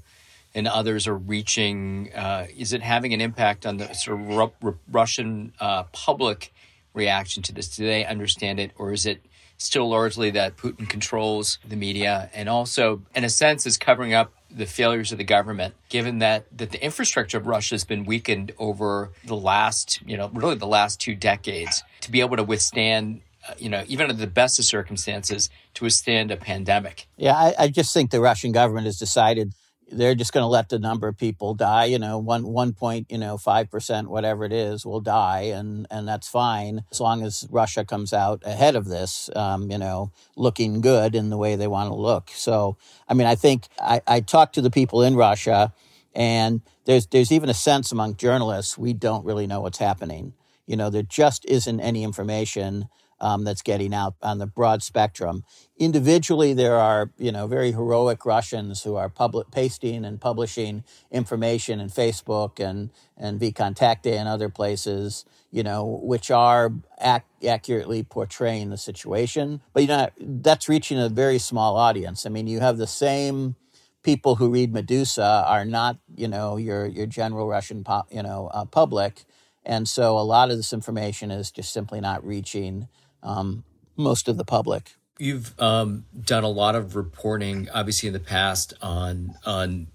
and 0.53 0.67
others 0.67 1.07
are 1.07 1.17
reaching. 1.17 2.11
Uh, 2.13 2.45
is 2.55 2.73
it 2.73 2.83
having 2.83 3.13
an 3.13 3.21
impact 3.21 3.65
on 3.65 3.77
the 3.77 3.91
sort 3.93 4.19
of 4.19 4.27
Ru- 4.27 4.51
Ru- 4.61 4.79
Russian 4.91 5.53
uh, 5.59 5.83
public 5.91 6.53
reaction 6.93 7.41
to 7.43 7.53
this? 7.53 7.75
Do 7.75 7.87
they 7.87 8.05
understand 8.05 8.59
it, 8.59 8.71
or 8.77 8.93
is 8.93 9.07
it? 9.07 9.23
Still 9.59 9.89
largely 9.89 10.29
that 10.29 10.55
Putin 10.55 10.87
controls 10.87 11.57
the 11.67 11.75
media 11.75 12.29
and 12.31 12.47
also, 12.47 13.01
in 13.15 13.23
a 13.23 13.29
sense, 13.29 13.65
is 13.65 13.75
covering 13.75 14.13
up 14.13 14.31
the 14.49 14.65
failures 14.65 15.11
of 15.11 15.17
the 15.17 15.23
government, 15.23 15.75
given 15.89 16.19
that, 16.19 16.45
that 16.57 16.71
the 16.71 16.83
infrastructure 16.83 17.37
of 17.37 17.47
Russia 17.47 17.75
has 17.75 17.83
been 17.83 18.05
weakened 18.05 18.51
over 18.57 19.11
the 19.25 19.35
last, 19.35 20.01
you 20.05 20.17
know, 20.17 20.29
really 20.33 20.55
the 20.55 20.67
last 20.67 20.99
two 20.99 21.15
decades 21.15 21.83
to 22.01 22.11
be 22.11 22.21
able 22.21 22.37
to 22.37 22.43
withstand, 22.43 23.21
uh, 23.47 23.53
you 23.57 23.69
know, 23.69 23.83
even 23.87 24.09
under 24.09 24.19
the 24.19 24.27
best 24.27 24.59
of 24.59 24.65
circumstances, 24.65 25.49
to 25.73 25.83
withstand 25.83 26.31
a 26.31 26.37
pandemic. 26.37 27.07
Yeah, 27.17 27.33
I, 27.33 27.55
I 27.59 27.67
just 27.67 27.93
think 27.93 28.11
the 28.11 28.21
Russian 28.21 28.51
government 28.51 28.85
has 28.85 28.97
decided 28.97 29.53
they're 29.91 30.15
just 30.15 30.33
going 30.33 30.43
to 30.43 30.47
let 30.47 30.69
the 30.69 30.79
number 30.79 31.07
of 31.07 31.17
people 31.17 31.53
die. 31.53 31.85
You 31.85 31.99
know, 31.99 32.17
one 32.17 32.43
one 32.43 32.73
point, 32.73 33.07
you 33.09 33.17
know, 33.17 33.37
five 33.37 33.69
percent, 33.69 34.09
whatever 34.09 34.43
it 34.43 34.53
is, 34.53 34.85
will 34.85 34.99
die, 34.99 35.41
and 35.53 35.87
and 35.89 36.07
that's 36.07 36.27
fine 36.27 36.83
as 36.91 36.99
long 36.99 37.23
as 37.23 37.47
Russia 37.49 37.85
comes 37.85 38.13
out 38.13 38.41
ahead 38.45 38.75
of 38.75 38.85
this. 38.85 39.29
Um, 39.35 39.71
you 39.71 39.77
know, 39.77 40.11
looking 40.35 40.81
good 40.81 41.15
in 41.15 41.29
the 41.29 41.37
way 41.37 41.55
they 41.55 41.67
want 41.67 41.89
to 41.89 41.95
look. 41.95 42.29
So, 42.33 42.77
I 43.07 43.13
mean, 43.13 43.27
I 43.27 43.35
think 43.35 43.67
I, 43.79 44.01
I 44.07 44.19
talked 44.19 44.55
to 44.55 44.61
the 44.61 44.71
people 44.71 45.01
in 45.03 45.15
Russia, 45.15 45.73
and 46.13 46.61
there's 46.85 47.07
there's 47.07 47.31
even 47.31 47.49
a 47.49 47.53
sense 47.53 47.91
among 47.91 48.15
journalists 48.15 48.77
we 48.77 48.93
don't 48.93 49.25
really 49.25 49.47
know 49.47 49.61
what's 49.61 49.79
happening. 49.79 50.33
You 50.65 50.75
know, 50.75 50.89
there 50.89 51.03
just 51.03 51.45
isn't 51.45 51.79
any 51.79 52.03
information 52.03 52.89
um, 53.19 53.43
that's 53.43 53.61
getting 53.61 53.93
out 53.93 54.15
on 54.21 54.37
the 54.39 54.47
broad 54.47 54.83
spectrum. 54.83 55.43
Individually, 55.77 56.53
there 56.53 56.75
are 56.75 57.11
you 57.17 57.31
know 57.31 57.47
very 57.47 57.71
heroic 57.71 58.25
Russians 58.25 58.83
who 58.83 58.95
are 58.95 59.09
public 59.09 59.51
pasting 59.51 60.05
and 60.05 60.19
publishing 60.19 60.83
information 61.11 61.79
in 61.79 61.89
Facebook 61.89 62.59
and 62.59 62.89
and 63.17 63.39
VKontakte 63.39 64.11
and 64.13 64.27
other 64.27 64.49
places, 64.49 65.25
you 65.51 65.63
know, 65.63 65.85
which 66.03 66.31
are 66.31 66.73
ac- 67.01 67.23
accurately 67.47 68.03
portraying 68.03 68.69
the 68.69 68.77
situation. 68.77 69.61
But 69.73 69.83
you 69.83 69.87
know 69.89 70.09
that's 70.19 70.69
reaching 70.69 70.99
a 70.99 71.09
very 71.09 71.39
small 71.39 71.77
audience. 71.77 72.25
I 72.25 72.29
mean, 72.29 72.47
you 72.47 72.59
have 72.59 72.77
the 72.77 72.87
same 72.87 73.55
people 74.03 74.35
who 74.35 74.49
read 74.49 74.73
Meduza 74.73 75.45
are 75.47 75.65
not 75.65 75.97
you 76.15 76.27
know 76.27 76.57
your 76.57 76.85
your 76.85 77.05
general 77.05 77.47
Russian 77.47 77.83
you 78.11 78.23
know 78.23 78.49
uh, 78.53 78.65
public, 78.65 79.25
and 79.65 79.87
so 79.87 80.17
a 80.17 80.21
lot 80.21 80.49
of 80.49 80.57
this 80.57 80.73
information 80.73 81.31
is 81.31 81.51
just 81.51 81.73
simply 81.73 81.99
not 81.99 82.25
reaching 82.25 82.87
um, 83.23 83.63
most 83.95 84.27
of 84.27 84.37
the 84.37 84.45
public. 84.45 84.91
You've 85.19 85.59
um, 85.59 86.05
done 86.19 86.43
a 86.43 86.49
lot 86.49 86.75
of 86.75 86.95
reporting, 86.95 87.69
obviously 87.73 88.07
in 88.07 88.13
the 88.13 88.19
past, 88.19 88.73
on 88.81 89.33
on 89.45 89.87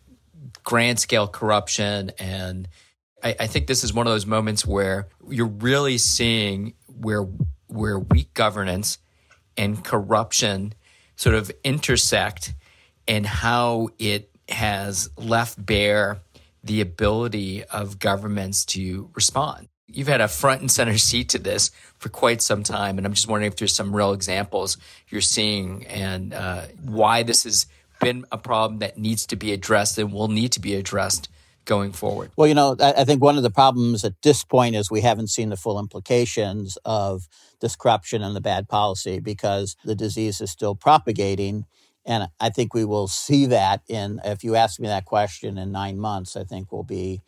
grand 0.65 0.99
scale 0.99 1.29
corruption, 1.29 2.11
and 2.19 2.69
I, 3.23 3.37
I 3.41 3.47
think 3.47 3.67
this 3.67 3.85
is 3.85 3.95
one 3.95 4.07
of 4.07 4.13
those 4.13 4.27
moments 4.27 4.67
where 4.67 5.09
you're 5.29 5.47
really 5.47 5.99
seeing 5.99 6.75
where 6.87 7.27
where 7.69 7.99
weak 7.99 8.35
governance 8.35 8.99
and 9.57 9.83
corruption 9.85 10.75
sort 11.15 11.37
of 11.37 11.53
intersect, 11.63 12.55
and 13.07 13.25
how 13.25 13.91
it 13.99 14.31
has 14.49 15.09
left 15.17 15.65
bare 15.65 16.21
the 16.65 16.81
ability 16.81 17.63
of 17.65 17.99
governments 17.99 18.65
to 18.65 19.11
respond 19.15 19.69
you've 19.93 20.09
had 20.09 20.21
a 20.21 20.29
front 20.29 20.61
and 20.61 20.71
center 20.71 20.99
seat 20.99 21.29
to 21.31 21.39
this 21.39 21.71
for 21.99 22.09
quite 22.09 22.43
some 22.43 22.63
time, 22.63 22.99
and 22.99 23.07
I'm 23.07 23.15
just 23.15 23.29
wondering 23.29 23.51
if 23.51 23.57
there's 23.57 23.75
some 23.75 23.95
real 23.95 24.13
examples 24.13 24.77
you're 25.09 25.21
seeing 25.21 25.87
and 25.87 26.35
uh, 26.35 26.63
why 26.83 27.23
this 27.23 27.45
has 27.45 27.67
been 28.01 28.25
a 28.33 28.39
problem 28.39 28.81
that 28.81 28.99
needs 28.99 29.27
to 29.27 29.37
be 29.37 29.53
addressed 29.53 29.97
and 29.99 30.13
will 30.13 30.29
need 30.29 30.53
to 30.53 30.61
be 30.61 30.75
addressed 30.75 31.29
going 31.65 31.93
forward. 31.93 32.31
Well, 32.37 32.49
you 32.49 32.55
know, 32.55 32.77
I 32.81 33.05
think 33.05 33.23
one 33.23 33.37
of 33.37 33.45
the 33.45 33.51
problems 33.51 34.05
at 34.05 34.21
this 34.23 34.43
point 34.43 34.75
is 34.75 34.91
we 34.91 35.03
haven't 35.03 35.29
seen 35.29 35.49
the 35.49 35.57
full 35.57 35.79
implications 35.79 36.77
of 36.85 37.29
this 37.61 37.77
corruption 37.77 38.23
and 38.23 38.35
the 38.35 38.41
bad 38.41 38.69
policy 38.69 39.21
because 39.21 39.77
the 39.85 39.95
disease 39.95 40.41
is 40.41 40.51
still 40.51 40.75
propagating. 40.75 41.67
And 42.05 42.29
I 42.41 42.51
think 42.51 42.75
we 42.75 42.85
will 42.85 43.07
see 43.07 43.47
that 43.47 43.83
in, 43.89 44.21
if 44.25 44.43
you 44.43 44.57
ask 44.57 44.81
me 44.81 44.89
that 44.89 45.05
question 45.05 45.57
in 45.57 45.71
nine 45.71 46.01
months, 46.01 46.37
I 46.37 46.43
think 46.43 46.73
we'll 46.73 46.83
be 46.83 47.21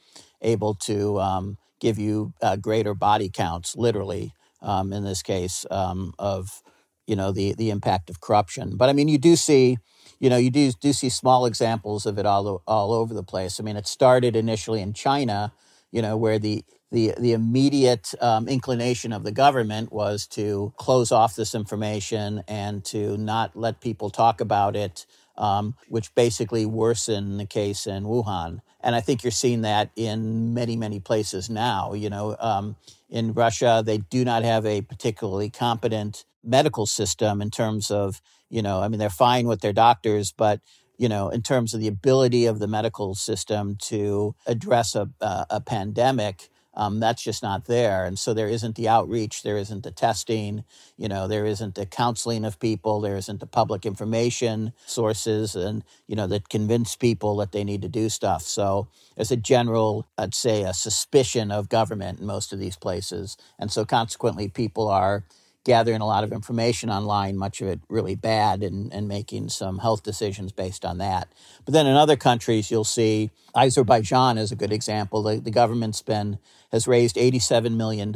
able 0.43 0.75
to 0.75 1.21
um, 1.21 1.59
give 1.81 1.99
you 1.99 2.33
uh, 2.43 2.57
greater 2.57 2.95
body 2.95 3.31
counts, 3.31 3.77
literally, 3.77 4.33
um, 4.63 4.93
in 4.93 5.05
this 5.05 5.23
case, 5.23 5.67
um, 5.71 6.13
of 6.19 6.63
you 7.07 7.17
know 7.17 7.33
the 7.33 7.55
the 7.55 7.71
impact 7.71 8.11
of 8.11 8.21
corruption. 8.21 8.77
But 8.77 8.89
I 8.89 8.93
mean, 8.93 9.09
you 9.09 9.19
do 9.19 9.37
see, 9.37 9.79
you 10.21 10.31
know, 10.31 10.37
you 10.37 10.51
do 10.51 10.73
do 10.81 10.93
see 10.93 11.09
small 11.09 11.47
examples 11.47 12.07
of 12.07 12.19
it 12.19 12.27
all 12.27 12.63
all 12.67 12.93
over 12.93 13.15
the 13.15 13.23
place. 13.23 13.61
I 13.61 13.63
mean, 13.63 13.77
it 13.77 13.87
started 13.87 14.37
initially 14.37 14.81
in 14.81 14.93
China, 14.93 15.53
you 15.91 16.03
know, 16.03 16.17
where 16.17 16.39
the 16.39 16.65
the 16.91 17.13
the 17.19 17.33
immediate 17.33 18.15
um, 18.21 18.49
inclination 18.49 19.13
of 19.13 19.25
the 19.25 19.33
government 19.33 19.93
was 19.93 20.27
to 20.29 20.73
close 20.77 21.13
off 21.13 21.35
this 21.37 21.55
information 21.55 22.43
and 22.49 22.85
to 22.87 23.17
not 23.17 23.57
let 23.57 23.81
people 23.81 24.11
talk 24.11 24.41
about 24.41 24.77
it, 24.77 25.07
um, 25.37 25.75
which 25.89 26.15
basically 26.15 26.67
worsened 26.67 27.41
the 27.41 27.47
case 27.47 27.87
in 27.87 28.05
Wuhan 28.05 28.61
and 28.85 28.95
I 28.95 29.01
think 29.01 29.25
you're 29.25 29.31
seeing 29.31 29.63
that 29.63 29.91
in 29.97 30.53
many, 30.53 30.77
many 30.77 31.01
places 31.01 31.49
now. 31.49 31.95
You 31.95 32.11
know, 32.11 32.37
um, 32.39 32.77
in 33.09 33.33
Russia, 33.33 33.83
they 33.85 33.99
do 33.99 34.25
not 34.25 34.45
have 34.45 34.67
a 34.67 34.83
particularly 34.83 35.49
competent 35.49 36.27
medical 36.45 36.85
system 36.85 37.41
in 37.41 37.51
terms 37.51 37.91
of, 37.91 38.21
you 38.51 38.61
know, 38.61 38.83
I 38.83 38.89
mean, 38.89 38.99
they're 38.99 39.09
fine 39.09 39.49
with 39.49 39.63
their 39.63 39.73
doctors, 39.73 40.33
but 40.33 40.61
you 40.97 41.09
know, 41.09 41.29
in 41.29 41.43
terms 41.43 41.75
of 41.75 41.81
the 41.81 41.89
ability 41.89 42.47
of 42.47 42.61
the 42.61 42.69
medical 42.69 43.17
system 43.17 43.77
to 43.83 44.37
address 44.47 44.95
a, 44.95 45.09
a, 45.21 45.47
a 45.51 45.61
pandemic, 45.61 46.51
um, 46.77 47.01
that's 47.01 47.23
just 47.23 47.43
not 47.43 47.67
there. 47.67 48.05
And 48.05 48.19
so 48.19 48.35
there 48.35 48.49
isn't 48.49 48.75
the 48.77 48.89
outreach, 48.89 49.43
there 49.43 49.57
isn't 49.57 49.85
the 49.85 49.91
testing, 49.91 50.65
you 50.97 51.09
know, 51.09 51.29
there 51.29 51.47
isn't 51.47 51.75
the 51.75 51.87
counseling 51.87 52.45
of 52.45 52.59
people, 52.59 53.01
there 53.01 53.17
isn't 53.17 53.41
the 53.41 53.47
public 53.47 53.87
information 53.87 54.73
sources 54.87 55.55
and, 55.55 55.85
you 56.07 56.17
know, 56.17 56.27
that 56.27 56.49
convince 56.49 56.97
people 56.97 57.37
that 57.37 57.53
they 57.53 57.65
need 57.65 57.83
to 57.83 57.89
do 57.89 58.09
stuff. 58.09 58.43
So 58.43 58.89
there's 59.17 59.31
a 59.31 59.37
general, 59.37 60.07
I'd 60.19 60.35
say, 60.35 60.63
a 60.63 60.75
suspicion 60.75 61.51
of 61.51 61.69
government 61.69 62.21
in 62.21 62.27
most 62.27 62.53
of 62.53 62.59
these 62.59 62.77
places. 62.77 63.37
And 63.59 63.71
so 63.71 63.85
consequently, 63.85 64.49
people 64.49 64.89
are 64.89 65.25
gathering 65.65 66.01
a 66.01 66.07
lot 66.07 66.25
of 66.25 66.33
information 66.33 66.91
online, 66.91 67.37
much 67.37 67.61
of 67.61 67.69
it 67.69 67.81
really 67.89 68.15
bad, 68.15 68.63
and, 68.63 68.93
and 68.93 69.09
making 69.09 69.49
some 69.49 69.79
health 69.79 70.03
decisions 70.03 70.53
based 70.53 70.85
on 70.85 70.99
that. 70.99 71.33
But 71.65 71.73
then 71.73 71.87
in 71.87 71.97
other 71.97 72.17
countries, 72.17 72.71
you'll 72.71 72.85
see 72.85 73.31
Azerbaijan 73.57 74.39
is 74.39 74.53
a 74.53 74.57
good 74.57 74.73
example. 74.73 75.23
The, 75.23 75.41
the 75.41 75.51
government's 75.51 76.03
been 76.03 76.39
has 76.71 76.87
raised 76.87 77.17
$87 77.17 77.77
million, 77.77 78.13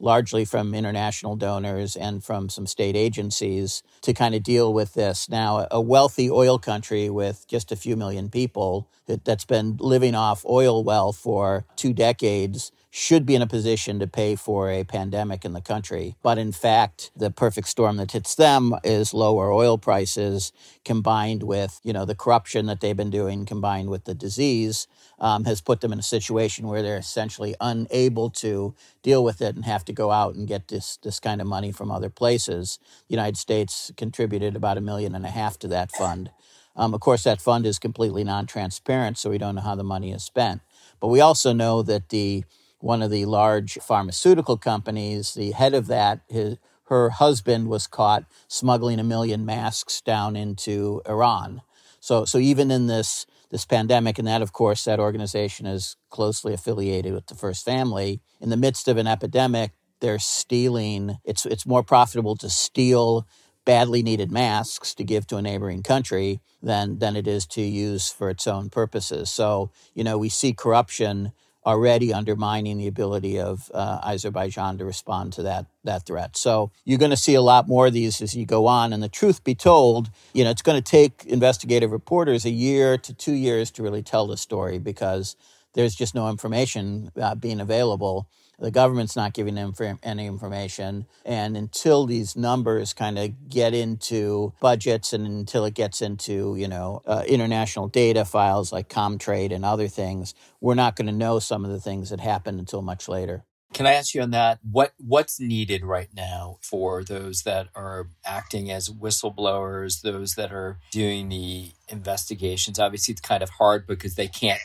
largely 0.00 0.44
from 0.44 0.74
international 0.74 1.36
donors 1.36 1.94
and 1.96 2.22
from 2.22 2.48
some 2.48 2.66
state 2.66 2.96
agencies, 2.96 3.82
to 4.02 4.12
kind 4.12 4.34
of 4.34 4.42
deal 4.42 4.74
with 4.74 4.94
this. 4.94 5.28
Now, 5.28 5.66
a 5.70 5.80
wealthy 5.80 6.30
oil 6.30 6.58
country 6.58 7.08
with 7.08 7.46
just 7.48 7.72
a 7.72 7.76
few 7.76 7.96
million 7.96 8.28
people 8.28 8.88
that's 9.06 9.44
been 9.44 9.76
living 9.78 10.14
off 10.14 10.44
oil 10.44 10.82
well 10.82 11.12
for 11.12 11.64
two 11.76 11.92
decades 11.92 12.72
should 12.96 13.26
be 13.26 13.34
in 13.34 13.42
a 13.42 13.46
position 13.46 13.98
to 13.98 14.06
pay 14.06 14.36
for 14.36 14.70
a 14.70 14.84
pandemic 14.84 15.44
in 15.44 15.52
the 15.52 15.60
country. 15.60 16.14
But 16.22 16.38
in 16.38 16.52
fact, 16.52 17.10
the 17.16 17.28
perfect 17.28 17.66
storm 17.66 17.96
that 17.96 18.12
hits 18.12 18.36
them 18.36 18.72
is 18.84 19.12
lower 19.12 19.50
oil 19.50 19.78
prices 19.78 20.52
combined 20.84 21.42
with, 21.42 21.80
you 21.82 21.92
know, 21.92 22.04
the 22.04 22.14
corruption 22.14 22.66
that 22.66 22.80
they've 22.80 22.96
been 22.96 23.10
doing 23.10 23.46
combined 23.46 23.90
with 23.90 24.04
the 24.04 24.14
disease 24.14 24.86
um, 25.18 25.44
has 25.44 25.60
put 25.60 25.80
them 25.80 25.92
in 25.92 25.98
a 25.98 26.04
situation 26.04 26.68
where 26.68 26.82
they're 26.82 26.96
essentially 26.96 27.56
unable 27.60 28.30
to 28.30 28.76
deal 29.02 29.24
with 29.24 29.42
it 29.42 29.56
and 29.56 29.64
have 29.64 29.84
to 29.86 29.92
go 29.92 30.12
out 30.12 30.36
and 30.36 30.46
get 30.46 30.68
this 30.68 30.96
this 30.98 31.18
kind 31.18 31.40
of 31.40 31.48
money 31.48 31.72
from 31.72 31.90
other 31.90 32.10
places. 32.10 32.78
The 33.08 33.14
United 33.14 33.36
States 33.36 33.90
contributed 33.96 34.54
about 34.54 34.78
a 34.78 34.80
million 34.80 35.16
and 35.16 35.26
a 35.26 35.30
half 35.30 35.58
to 35.58 35.68
that 35.68 35.90
fund. 35.90 36.30
Um, 36.76 36.94
of 36.94 37.00
course, 37.00 37.24
that 37.24 37.40
fund 37.40 37.66
is 37.66 37.80
completely 37.80 38.22
non-transparent, 38.22 39.18
so 39.18 39.30
we 39.30 39.38
don't 39.38 39.56
know 39.56 39.62
how 39.62 39.74
the 39.74 39.82
money 39.82 40.12
is 40.12 40.22
spent. 40.22 40.60
But 41.00 41.08
we 41.08 41.20
also 41.20 41.52
know 41.52 41.82
that 41.82 42.10
the 42.10 42.44
one 42.84 43.00
of 43.00 43.10
the 43.10 43.24
large 43.24 43.78
pharmaceutical 43.80 44.58
companies, 44.58 45.32
the 45.32 45.52
head 45.52 45.72
of 45.72 45.86
that, 45.86 46.20
his, 46.28 46.58
her 46.88 47.08
husband 47.08 47.66
was 47.68 47.86
caught 47.86 48.26
smuggling 48.46 49.00
a 49.00 49.02
million 49.04 49.46
masks 49.46 50.02
down 50.02 50.36
into 50.36 51.00
Iran. 51.08 51.62
So, 51.98 52.26
so 52.26 52.36
even 52.36 52.70
in 52.70 52.86
this 52.86 53.24
this 53.50 53.64
pandemic, 53.64 54.18
and 54.18 54.28
that 54.28 54.42
of 54.42 54.52
course 54.52 54.84
that 54.84 55.00
organization 55.00 55.64
is 55.64 55.96
closely 56.10 56.52
affiliated 56.52 57.14
with 57.14 57.26
the 57.28 57.34
First 57.34 57.64
Family. 57.64 58.20
In 58.40 58.50
the 58.50 58.56
midst 58.56 58.88
of 58.88 58.98
an 58.98 59.06
epidemic, 59.06 59.72
they're 60.00 60.18
stealing. 60.18 61.16
It's 61.24 61.46
it's 61.46 61.64
more 61.64 61.82
profitable 61.82 62.36
to 62.36 62.50
steal 62.50 63.26
badly 63.64 64.02
needed 64.02 64.30
masks 64.30 64.94
to 64.96 65.04
give 65.04 65.26
to 65.28 65.38
a 65.38 65.42
neighboring 65.42 65.82
country 65.82 66.40
than 66.62 66.98
than 66.98 67.16
it 67.16 67.26
is 67.26 67.46
to 67.46 67.62
use 67.62 68.10
for 68.10 68.28
its 68.28 68.46
own 68.46 68.68
purposes. 68.68 69.30
So 69.30 69.70
you 69.94 70.04
know 70.04 70.18
we 70.18 70.28
see 70.28 70.52
corruption 70.52 71.32
already 71.66 72.12
undermining 72.12 72.78
the 72.78 72.86
ability 72.86 73.38
of 73.38 73.70
uh, 73.72 74.00
Azerbaijan 74.04 74.78
to 74.78 74.84
respond 74.84 75.32
to 75.34 75.42
that 75.42 75.66
that 75.84 76.06
threat. 76.06 76.36
So 76.36 76.70
you're 76.84 76.98
going 76.98 77.10
to 77.10 77.16
see 77.16 77.34
a 77.34 77.42
lot 77.42 77.68
more 77.68 77.86
of 77.86 77.92
these 77.92 78.20
as 78.20 78.34
you 78.34 78.46
go 78.46 78.66
on. 78.66 78.92
And 78.92 79.02
the 79.02 79.08
truth 79.08 79.44
be 79.44 79.54
told, 79.54 80.10
you 80.32 80.44
know, 80.44 80.50
it's 80.50 80.62
going 80.62 80.80
to 80.82 80.90
take 80.90 81.24
investigative 81.26 81.90
reporters 81.90 82.44
a 82.44 82.50
year 82.50 82.98
to 82.98 83.12
two 83.12 83.32
years 83.32 83.70
to 83.72 83.82
really 83.82 84.02
tell 84.02 84.26
the 84.26 84.36
story 84.36 84.78
because 84.78 85.36
there's 85.74 85.94
just 85.94 86.14
no 86.14 86.28
information 86.30 87.10
uh, 87.20 87.34
being 87.34 87.60
available. 87.60 88.28
The 88.58 88.70
government's 88.70 89.16
not 89.16 89.34
giving 89.34 89.54
them 89.54 89.74
any 90.02 90.26
information. 90.26 91.06
And 91.24 91.56
until 91.56 92.06
these 92.06 92.36
numbers 92.36 92.92
kind 92.92 93.18
of 93.18 93.48
get 93.48 93.74
into 93.74 94.52
budgets 94.60 95.12
and 95.12 95.26
until 95.26 95.64
it 95.64 95.74
gets 95.74 96.02
into, 96.02 96.56
you 96.56 96.68
know, 96.68 97.02
uh, 97.06 97.24
international 97.26 97.88
data 97.88 98.24
files 98.24 98.72
like 98.72 98.88
Comtrade 98.88 99.52
and 99.52 99.64
other 99.64 99.88
things, 99.88 100.34
we're 100.60 100.74
not 100.74 100.96
going 100.96 101.06
to 101.06 101.12
know 101.12 101.38
some 101.38 101.64
of 101.64 101.70
the 101.70 101.80
things 101.80 102.10
that 102.10 102.20
happened 102.20 102.58
until 102.58 102.82
much 102.82 103.08
later. 103.08 103.44
Can 103.72 103.86
I 103.86 103.94
ask 103.94 104.14
you 104.14 104.22
on 104.22 104.30
that? 104.30 104.60
What 104.62 104.92
what's 104.98 105.40
needed 105.40 105.84
right 105.84 106.08
now 106.14 106.58
for 106.60 107.02
those 107.02 107.42
that 107.42 107.68
are 107.74 108.06
acting 108.24 108.70
as 108.70 108.88
whistleblowers, 108.88 110.02
those 110.02 110.36
that 110.36 110.52
are 110.52 110.78
doing 110.92 111.28
the 111.28 111.72
investigations? 111.88 112.78
Obviously, 112.78 113.12
it's 113.12 113.20
kind 113.20 113.42
of 113.42 113.50
hard 113.50 113.88
because 113.88 114.14
they 114.14 114.28
can't 114.28 114.60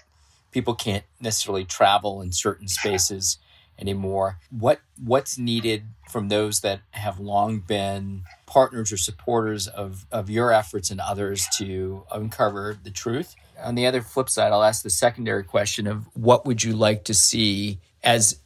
people 0.51 0.75
can't 0.75 1.03
necessarily 1.19 1.65
travel 1.65 2.21
in 2.21 2.31
certain 2.31 2.67
spaces 2.67 3.37
anymore. 3.79 4.39
What 4.49 4.81
what's 5.03 5.37
needed 5.37 5.83
from 6.09 6.29
those 6.29 6.61
that 6.61 6.81
have 6.91 7.19
long 7.19 7.59
been 7.59 8.23
partners 8.45 8.91
or 8.91 8.97
supporters 8.97 9.67
of, 9.67 10.05
of 10.11 10.29
your 10.29 10.51
efforts 10.51 10.89
and 10.89 10.99
others 10.99 11.45
to 11.57 12.03
uncover 12.11 12.77
the 12.81 12.89
truth? 12.89 13.35
On 13.63 13.75
the 13.75 13.85
other 13.85 14.01
flip 14.01 14.29
side, 14.29 14.51
I'll 14.51 14.63
ask 14.63 14.83
the 14.83 14.89
secondary 14.89 15.43
question 15.43 15.85
of 15.87 16.05
what 16.15 16.45
would 16.45 16.63
you 16.63 16.73
like 16.73 17.03
to 17.05 17.13
see 17.13 17.79
as 18.03 18.39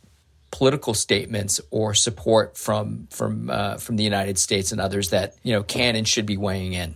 political 0.52 0.94
statements 0.94 1.60
or 1.72 1.94
support 1.94 2.58
from 2.58 3.08
from 3.10 3.50
uh, 3.50 3.78
from 3.78 3.96
the 3.96 4.04
United 4.04 4.38
States 4.38 4.72
and 4.72 4.80
others 4.80 5.10
that 5.10 5.36
you 5.44 5.54
know 5.54 5.63
can 5.63 5.96
and 5.96 6.08
should 6.08 6.25
be 6.25 6.38
weighing 6.38 6.74
in? 6.74 6.96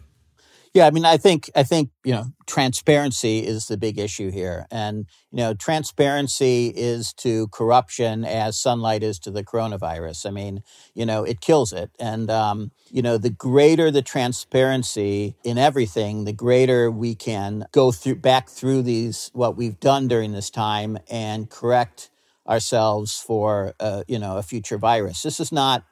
Yeah, 0.74 0.86
I 0.86 0.92
mean, 0.92 1.06
I 1.06 1.18
think 1.18 1.50
I 1.56 1.64
think 1.64 1.90
you 2.04 2.14
know 2.14 2.26
transparency 2.46 3.40
is 3.40 3.68
the 3.68 3.78
big 3.78 3.98
issue 3.98 4.32
here, 4.32 4.68
and 4.70 5.06
you 5.32 5.38
know 5.38 5.54
transparency 5.54 6.68
is 6.76 7.14
to 7.16 7.48
corruption 7.48 8.24
as 8.26 8.60
sunlight 8.60 9.02
is 9.04 9.18
to 9.20 9.32
the 9.32 9.44
coronavirus. 9.44 10.26
I 10.28 10.32
mean, 10.32 10.64
you 10.94 11.06
know, 11.06 11.24
it 11.24 11.42
kills 11.42 11.74
it, 11.74 11.92
and 12.00 12.30
um, 12.30 12.72
you 12.92 13.02
know, 13.02 13.18
the 13.18 13.30
greater 13.30 13.90
the 13.92 14.02
transparency 14.02 15.36
in 15.44 15.58
everything, 15.58 16.26
the 16.26 16.34
greater 16.34 16.92
we 16.92 17.16
can 17.16 17.66
go 17.72 17.92
through 17.92 18.16
back 18.18 18.50
through 18.50 18.84
these 18.84 19.32
what 19.34 19.58
we've 19.58 19.80
done 19.80 20.08
during 20.08 20.32
this 20.34 20.50
time 20.50 20.98
and 21.10 21.50
correct 21.50 22.10
ourselves 22.48 23.20
for 23.20 23.74
uh, 23.80 24.04
you 24.08 24.20
know 24.20 24.38
a 24.38 24.44
future 24.44 24.78
virus. 24.78 25.24
This 25.24 25.40
is 25.40 25.52
not 25.52 25.84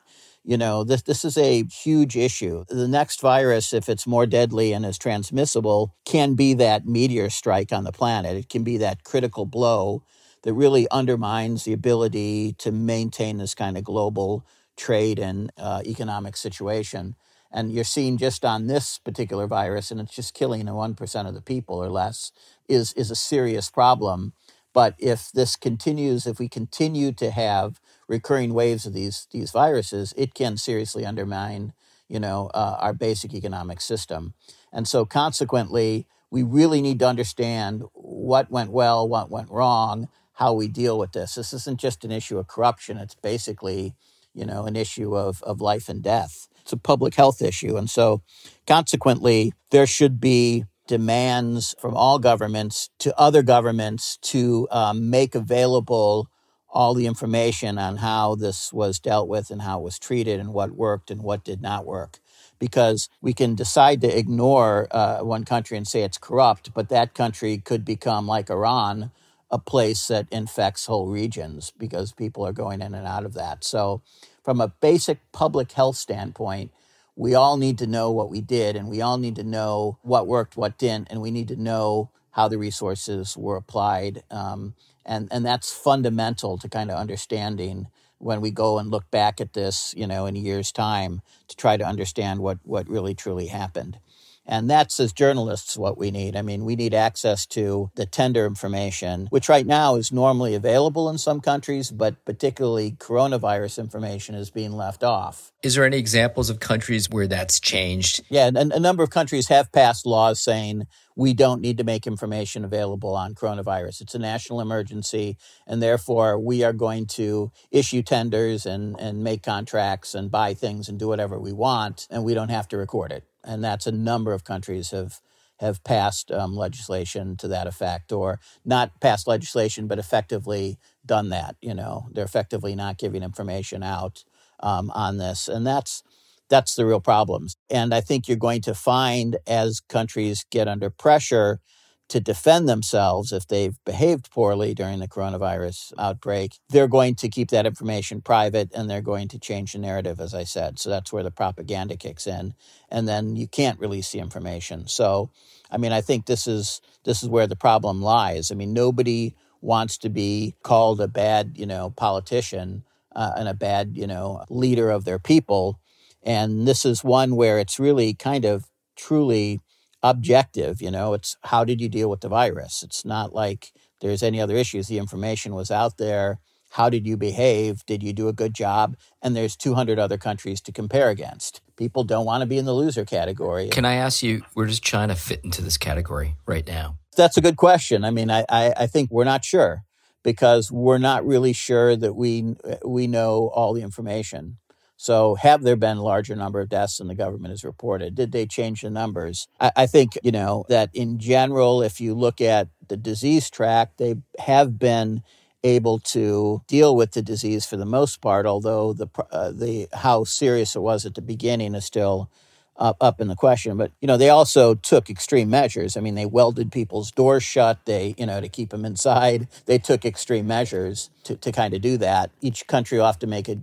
you 0.46 0.58
know, 0.58 0.84
this, 0.84 1.02
this 1.02 1.26
is 1.26 1.38
a 1.38 1.64
huge 1.64 2.16
issue. 2.16 2.66
The 2.70 2.88
next 2.88 3.20
virus, 3.20 3.74
if 3.74 3.90
it's 3.90 4.06
more 4.06 4.28
deadly 4.28 4.74
and 4.74 4.86
is 4.86 4.98
transmissible, 4.98 5.96
can 6.06 6.36
be 6.36 6.54
that 6.54 6.86
meteor 6.86 7.32
strike 7.32 7.74
on 7.74 7.84
the 7.84 7.92
planet. 7.92 8.38
It 8.38 8.50
can 8.50 8.64
be 8.64 8.78
that 8.78 9.04
critical 9.04 9.46
blow 9.46 10.04
that 10.44 10.54
really 10.54 10.88
undermines 10.92 11.64
the 11.64 11.74
ability 11.74 12.54
to 12.60 12.72
maintain 12.72 13.40
this 13.40 13.56
kind 13.56 13.76
of 13.76 13.84
global 13.84 14.46
trade 14.78 15.18
and 15.18 15.52
uh, 15.58 15.82
economic 15.84 16.38
situation. 16.38 17.16
And 17.52 17.72
you're 17.72 17.84
seeing 17.84 18.18
just 18.18 18.46
on 18.46 18.68
this 18.68 19.00
particular 19.00 19.48
virus, 19.48 19.90
and 19.90 20.00
it's 20.00 20.16
just 20.16 20.36
killing 20.36 20.66
1% 20.66 21.28
of 21.28 21.34
the 21.34 21.42
people 21.42 21.84
or 21.84 21.90
less, 21.90 22.32
is, 22.70 22.94
is 22.94 23.10
a 23.10 23.16
serious 23.16 23.72
problem. 23.72 24.34
But 24.74 24.94
if 25.00 25.32
this 25.32 25.56
continues, 25.56 26.28
if 26.28 26.38
we 26.38 26.50
continue 26.50 27.14
to 27.14 27.32
have 27.32 27.80
recurring 28.08 28.54
waves 28.54 28.86
of 28.86 28.94
these 28.94 29.28
these 29.32 29.52
viruses, 29.52 30.14
it 30.18 30.34
can 30.34 30.58
seriously 30.58 31.06
undermine, 31.06 31.74
you 32.08 32.20
know, 32.20 32.50
uh, 32.54 32.78
our 32.80 32.94
basic 32.94 33.34
economic 33.34 33.82
system. 33.82 34.34
And 34.72 34.88
so, 34.88 35.06
consequently, 35.06 36.08
we 36.32 36.44
really 36.44 36.82
need 36.82 37.00
to 37.00 37.08
understand 37.08 37.84
what 37.94 38.52
went 38.52 38.72
well, 38.72 39.08
what 39.08 39.30
went 39.30 39.50
wrong, 39.50 40.10
how 40.34 40.54
we 40.54 40.68
deal 40.68 40.98
with 41.00 41.14
this. 41.14 41.36
This 41.36 41.54
isn't 41.54 41.80
just 41.80 42.04
an 42.04 42.12
issue 42.12 42.38
of 42.38 42.48
corruption; 42.48 42.98
it's 42.98 43.16
basically, 43.16 43.94
you 44.34 44.46
know, 44.46 44.66
an 44.66 44.76
issue 44.76 45.16
of 45.16 45.42
of 45.44 45.62
life 45.62 45.90
and 45.90 46.04
death. 46.04 46.48
It's 46.62 46.74
a 46.74 46.78
public 46.78 47.16
health 47.16 47.42
issue, 47.42 47.78
and 47.78 47.90
so, 47.90 48.22
consequently, 48.68 49.54
there 49.72 49.88
should 49.88 50.20
be 50.20 50.66
demands 50.88 51.76
from 51.80 51.96
all 51.96 52.20
governments 52.20 52.90
to 53.00 53.18
other 53.20 53.42
governments 53.42 54.18
to 54.22 54.68
um, 54.72 55.10
make 55.10 55.34
available 55.36 56.30
all 56.76 56.94
the 56.94 57.08
information 57.08 57.78
on 57.78 57.98
how 57.98 58.36
this 58.36 58.74
was 58.74 59.00
dealt 59.00 59.30
with 59.30 59.50
and 59.50 59.62
how 59.62 59.80
it 59.80 59.84
was 59.84 59.98
treated 59.98 60.42
and 60.42 60.54
what 60.54 60.72
worked 60.72 61.10
and 61.10 61.24
what 61.24 61.46
did 61.46 61.62
not 61.62 61.86
work. 61.86 62.20
Because 62.60 63.08
we 63.22 63.34
can 63.34 63.56
decide 63.56 64.02
to 64.02 64.18
ignore 64.18 64.88
uh, 64.92 65.20
one 65.20 65.46
country 65.46 65.78
and 65.78 65.88
say 65.88 66.04
it's 66.04 66.18
corrupt, 66.18 66.74
but 66.74 66.90
that 66.90 67.14
country 67.14 67.58
could 67.58 67.86
become 67.86 68.28
like 68.28 68.50
Iran, 68.50 69.12
a 69.50 69.58
place 69.58 70.08
that 70.10 70.28
infects 70.32 70.86
whole 70.86 71.08
regions 71.08 71.72
because 71.78 72.12
people 72.12 72.46
are 72.46 72.54
going 72.54 72.82
in 72.82 72.94
and 72.94 73.08
out 73.08 73.26
of 73.26 73.34
that. 73.36 73.64
So, 73.64 74.02
from 74.44 74.60
a 74.60 74.68
basic 74.68 75.20
public 75.32 75.72
health 75.72 75.96
standpoint, 75.96 76.72
we 77.16 77.34
all 77.34 77.58
need 77.58 77.78
to 77.78 77.88
know 77.88 78.12
what 78.12 78.30
we 78.30 78.42
did 78.42 78.76
and 78.76 78.90
we 78.90 79.02
all 79.02 79.18
need 79.18 79.38
to 79.38 79.44
know 79.44 79.98
what 80.02 80.28
worked, 80.28 80.58
what 80.58 80.78
didn't, 80.78 81.08
and 81.10 81.22
we 81.22 81.32
need 81.32 81.48
to 81.48 81.56
know 81.56 82.10
how 82.32 82.50
the 82.50 82.58
resources 82.58 83.38
were 83.38 83.56
applied. 83.56 84.24
Um, 84.30 84.76
and 85.06 85.28
and 85.32 85.46
that's 85.46 85.72
fundamental 85.74 86.58
to 86.58 86.70
kind 86.70 86.92
of 86.92 86.98
understanding 86.98 87.88
when 88.18 88.42
we 88.42 88.50
go 88.52 88.80
and 88.80 88.90
look 88.90 89.10
back 89.12 89.42
at 89.42 89.54
this, 89.54 89.94
you 89.98 90.08
know, 90.08 90.26
in 90.26 90.36
a 90.36 90.40
year's 90.40 90.72
time 90.72 91.22
to 91.48 91.56
try 91.56 91.78
to 91.78 91.86
understand 91.86 92.40
what 92.40 92.60
what 92.64 92.88
really 92.90 93.14
truly 93.16 93.48
happened. 93.48 94.00
And 94.46 94.70
that's 94.70 95.00
as 95.00 95.12
journalists 95.12 95.78
what 95.78 95.98
we 95.98 96.12
need. 96.12 96.36
I 96.36 96.42
mean, 96.42 96.66
we 96.66 96.76
need 96.76 96.94
access 96.94 97.46
to 97.48 97.90
the 97.96 98.06
tender 98.06 98.46
information, 98.46 99.28
which 99.30 99.50
right 99.50 99.66
now 99.66 99.96
is 99.96 100.12
normally 100.12 100.54
available 100.54 101.10
in 101.10 101.18
some 101.18 101.42
countries, 101.42 101.92
but 101.92 102.24
particularly 102.26 102.92
coronavirus 102.92 103.80
information 103.80 104.36
is 104.36 104.50
being 104.52 104.74
left 104.74 105.04
off. 105.04 105.52
Is 105.64 105.76
there 105.76 105.86
any 105.86 105.98
examples 105.98 106.50
of 106.50 106.60
countries 106.60 107.10
where 107.10 107.28
that's 107.28 107.60
changed? 107.60 108.22
Yeah, 108.30 108.48
and 108.48 108.72
a 108.72 108.80
number 108.80 109.02
of 109.02 109.10
countries 109.10 109.48
have 109.48 109.72
passed 109.72 110.06
laws 110.06 110.40
saying 110.40 110.86
we 111.16 111.34
don't 111.34 111.62
need 111.62 111.78
to 111.78 111.84
make 111.84 112.06
information 112.06 112.66
available 112.66 113.16
on 113.16 113.34
coronavirus. 113.34 114.02
It's 114.02 114.16
a 114.16 114.20
national 114.20 114.60
emergency, 114.62 115.38
and 115.66 115.82
therefore 115.82 116.38
we 116.38 116.64
are 116.64 116.74
going 116.74 117.08
to 117.08 117.52
issue 117.72 118.04
tenders 118.04 118.66
and, 118.66 119.00
and 119.00 119.24
make 119.24 119.42
contracts 119.42 120.14
and 120.14 120.30
buy 120.30 120.54
things 120.54 120.88
and 120.88 121.00
do 121.00 121.08
whatever 121.08 121.40
we 121.40 121.54
want, 121.54 122.08
and 122.12 122.24
we 122.24 122.34
don't 122.34 122.50
have 122.50 122.68
to 122.68 122.78
record 122.78 123.12
it 123.12 123.24
and 123.46 123.64
that's 123.64 123.88
a 123.88 123.92
number 123.92 124.34
of 124.34 124.44
countries 124.44 124.92
have 124.92 125.22
have 125.60 125.82
passed 125.86 126.32
um, 126.32 126.54
legislation 126.54 127.38
to 127.38 127.48
that 127.48 127.68
effect, 127.68 128.12
or 128.12 128.40
not 128.66 129.00
passed 129.00 129.28
legislation, 129.28 129.88
but 129.88 130.00
effectively 130.00 130.78
done 131.06 131.30
that. 131.30 131.56
You 131.62 131.74
know, 131.74 132.08
they're 132.12 132.26
effectively 132.26 132.76
not 132.76 132.98
giving 132.98 133.24
information 133.24 133.82
out 133.82 134.26
um, 134.60 134.92
on 134.92 135.18
this, 135.18 135.48
and 135.48 135.66
that's 135.66 136.04
that's 136.50 136.76
the 136.76 136.86
real 136.86 137.00
problems. 137.00 137.56
And 137.70 137.94
I 137.94 138.02
think 138.02 138.28
you're 138.28 138.38
going 138.38 138.62
to 138.64 138.74
find 138.74 139.38
as 139.48 139.80
countries 139.80 140.46
get 140.52 140.68
under 140.68 140.90
pressure 140.90 141.60
to 142.08 142.20
defend 142.20 142.70
themselves 142.70 143.32
if 143.32 143.48
they've 143.48 143.78
behaved 143.84 144.30
poorly 144.30 144.74
during 144.74 145.00
the 145.00 145.08
coronavirus 145.08 145.92
outbreak, 145.98 146.60
they're 146.70 146.88
going 146.88 147.16
to 147.16 147.30
keep 147.30 147.50
that 147.50 147.66
information 147.66 148.22
private 148.22 148.72
and 148.76 148.90
they're 148.90 149.02
going 149.02 149.28
to 149.30 149.40
change 149.40 149.74
the 149.74 149.80
narrative, 149.80 150.20
as 150.20 150.34
I 150.34 150.44
said. 150.44 150.78
So 150.78 150.90
that's 150.90 151.12
where 151.12 151.24
the 151.24 151.32
propaganda 151.32 151.98
kicks 151.98 152.28
in. 152.28 152.54
And 152.90 153.08
then 153.08 153.36
you 153.36 153.48
can't 153.48 153.80
release 153.80 154.12
the 154.12 154.20
information. 154.20 154.88
So, 154.88 155.32
I 155.72 155.78
mean, 155.78 155.92
I 155.92 156.02
think 156.02 156.26
this 156.26 156.46
is 156.46 156.80
this 157.04 157.24
is 157.24 157.30
where 157.30 157.48
the 157.48 157.56
problem 157.56 158.02
lies. 158.02 158.52
I 158.52 158.56
mean, 158.56 158.74
nobody 158.74 159.36
wants 159.62 159.98
to 159.98 160.10
be 160.10 160.54
called 160.62 161.02
a 161.02 161.08
bad, 161.08 161.54
you 161.56 161.66
know, 161.66 161.90
politician 161.90 162.84
uh, 163.16 163.32
and 163.36 163.48
a 163.48 163.54
bad, 163.54 163.98
you 163.98 164.06
know, 164.06 164.44
leader 164.50 164.92
of 164.92 165.06
their 165.06 165.20
people. 165.20 165.80
And 166.22 166.68
this 166.68 166.86
is 166.86 167.04
one 167.04 167.36
where 167.36 167.58
it's 167.60 167.80
really 167.80 168.14
kind 168.14 168.46
of 168.46 168.66
truly 168.96 169.60
objective. 170.04 170.82
You 170.82 170.92
know, 170.92 171.14
it's 171.14 171.38
how 171.44 171.64
did 171.64 171.82
you 171.82 171.90
deal 171.90 172.10
with 172.10 172.22
the 172.22 172.30
virus? 172.30 172.84
It's 172.84 173.06
not 173.06 173.34
like 173.34 173.72
there's 174.02 174.24
any 174.24 174.40
other 174.40 174.56
issues. 174.56 174.88
The 174.88 174.98
information 174.98 175.56
was 175.56 175.72
out 175.72 175.98
there. 175.98 176.40
How 176.72 176.90
did 176.90 177.08
you 177.08 177.16
behave? 177.16 177.86
Did 177.86 178.04
you 178.04 178.12
do 178.12 178.28
a 178.28 178.34
good 178.34 178.54
job? 178.54 178.98
And 179.22 179.36
there's 179.36 179.56
200 179.56 179.98
other 179.98 180.18
countries 180.18 180.60
to 180.62 180.74
compare 180.74 181.10
against. 181.10 181.62
People 181.78 182.04
don't 182.04 182.26
want 182.26 182.42
to 182.42 182.46
be 182.46 182.58
in 182.58 182.66
the 182.66 182.74
loser 182.74 183.06
category. 183.06 183.70
Can 183.70 183.86
I 183.86 183.96
ask 183.96 184.22
you, 184.22 184.44
where 184.56 184.66
does 184.66 184.82
China 184.82 185.16
fit 185.16 185.42
into 185.44 185.62
this 185.62 185.78
category 185.78 186.36
right 186.46 186.68
now? 186.68 186.98
That's 187.16 187.38
a 187.38 187.42
good 187.42 187.56
question. 187.56 188.04
I 188.04 188.12
mean, 188.12 188.30
I, 188.30 188.44
I, 188.50 188.74
I 188.78 188.88
think 188.88 189.10
we're 189.10 189.24
not 189.24 189.46
sure 189.46 189.86
because 190.22 190.70
we're 190.72 190.98
not 190.98 191.26
really 191.26 191.54
sure 191.54 191.96
that 191.96 192.14
we 192.14 192.56
we 192.84 193.08
know 193.08 193.50
all 193.54 193.74
the 193.74 193.84
information. 193.84 194.58
So, 194.98 195.36
have 195.36 195.64
there 195.64 195.76
been 195.76 195.98
a 195.98 196.04
larger 196.04 196.36
number 196.36 196.62
of 196.62 196.70
deaths 196.70 196.98
than 196.98 197.08
the 197.08 197.16
government 197.16 197.52
has 197.52 197.64
reported? 197.64 198.16
Did 198.16 198.32
they 198.32 198.46
change 198.46 198.82
the 198.82 198.90
numbers? 198.90 199.48
I, 199.60 199.72
I, 199.76 199.88
think, 199.88 200.18
you 200.24 200.32
know, 200.32 200.66
that 200.70 200.90
in 200.94 201.20
general, 201.20 201.82
if 201.82 202.00
you 202.00 202.14
look 202.14 202.40
at 202.40 202.70
the 202.88 202.96
disease 202.96 203.50
track, 203.50 203.98
they 203.98 204.16
have 204.40 204.80
been 204.80 205.22
able 205.64 206.00
to 206.00 206.62
deal 206.68 206.96
with 206.96 207.12
the 207.12 207.22
disease 207.22 207.66
for 207.66 207.76
the 207.76 207.86
most 207.86 208.22
part, 208.22 208.46
although 208.46 208.94
the, 208.94 209.08
uh, 209.32 209.52
the 209.52 209.88
how 209.94 210.24
serious 210.24 210.76
it 210.76 210.82
was 210.82 211.06
at 211.06 211.16
the 211.16 211.22
beginning 211.22 211.76
is 211.76 211.84
still 211.84 212.30
up, 212.78 212.98
up 213.02 213.20
in 213.20 213.28
the 213.28 213.36
question. 213.36 213.78
But, 213.78 213.92
you 214.00 214.08
know, 214.08 214.18
they 214.18 214.30
also 214.30 214.76
took 214.76 215.10
extreme 215.10 215.50
measures. 215.50 215.98
I 215.98 216.02
mean, 216.02 216.16
they 216.16 216.26
welded 216.26 216.72
people's 216.72 217.12
doors 217.12 217.44
shut, 217.44 217.80
they, 217.86 218.16
you 218.18 218.26
know, 218.26 218.40
to 218.40 218.50
keep 218.50 218.70
them 218.70 218.86
inside. 218.86 219.48
They 219.66 219.78
took 219.78 220.06
extreme 220.06 220.48
measures 220.48 221.10
to, 221.24 221.36
to 221.36 221.52
kind 221.52 221.74
of 221.74 221.82
do 221.82 221.98
that. 221.98 222.32
Each 222.42 222.68
country 222.68 222.98
will 222.98 223.06
have 223.06 223.20
to 223.20 223.28
make 223.28 223.50
a 223.50 223.58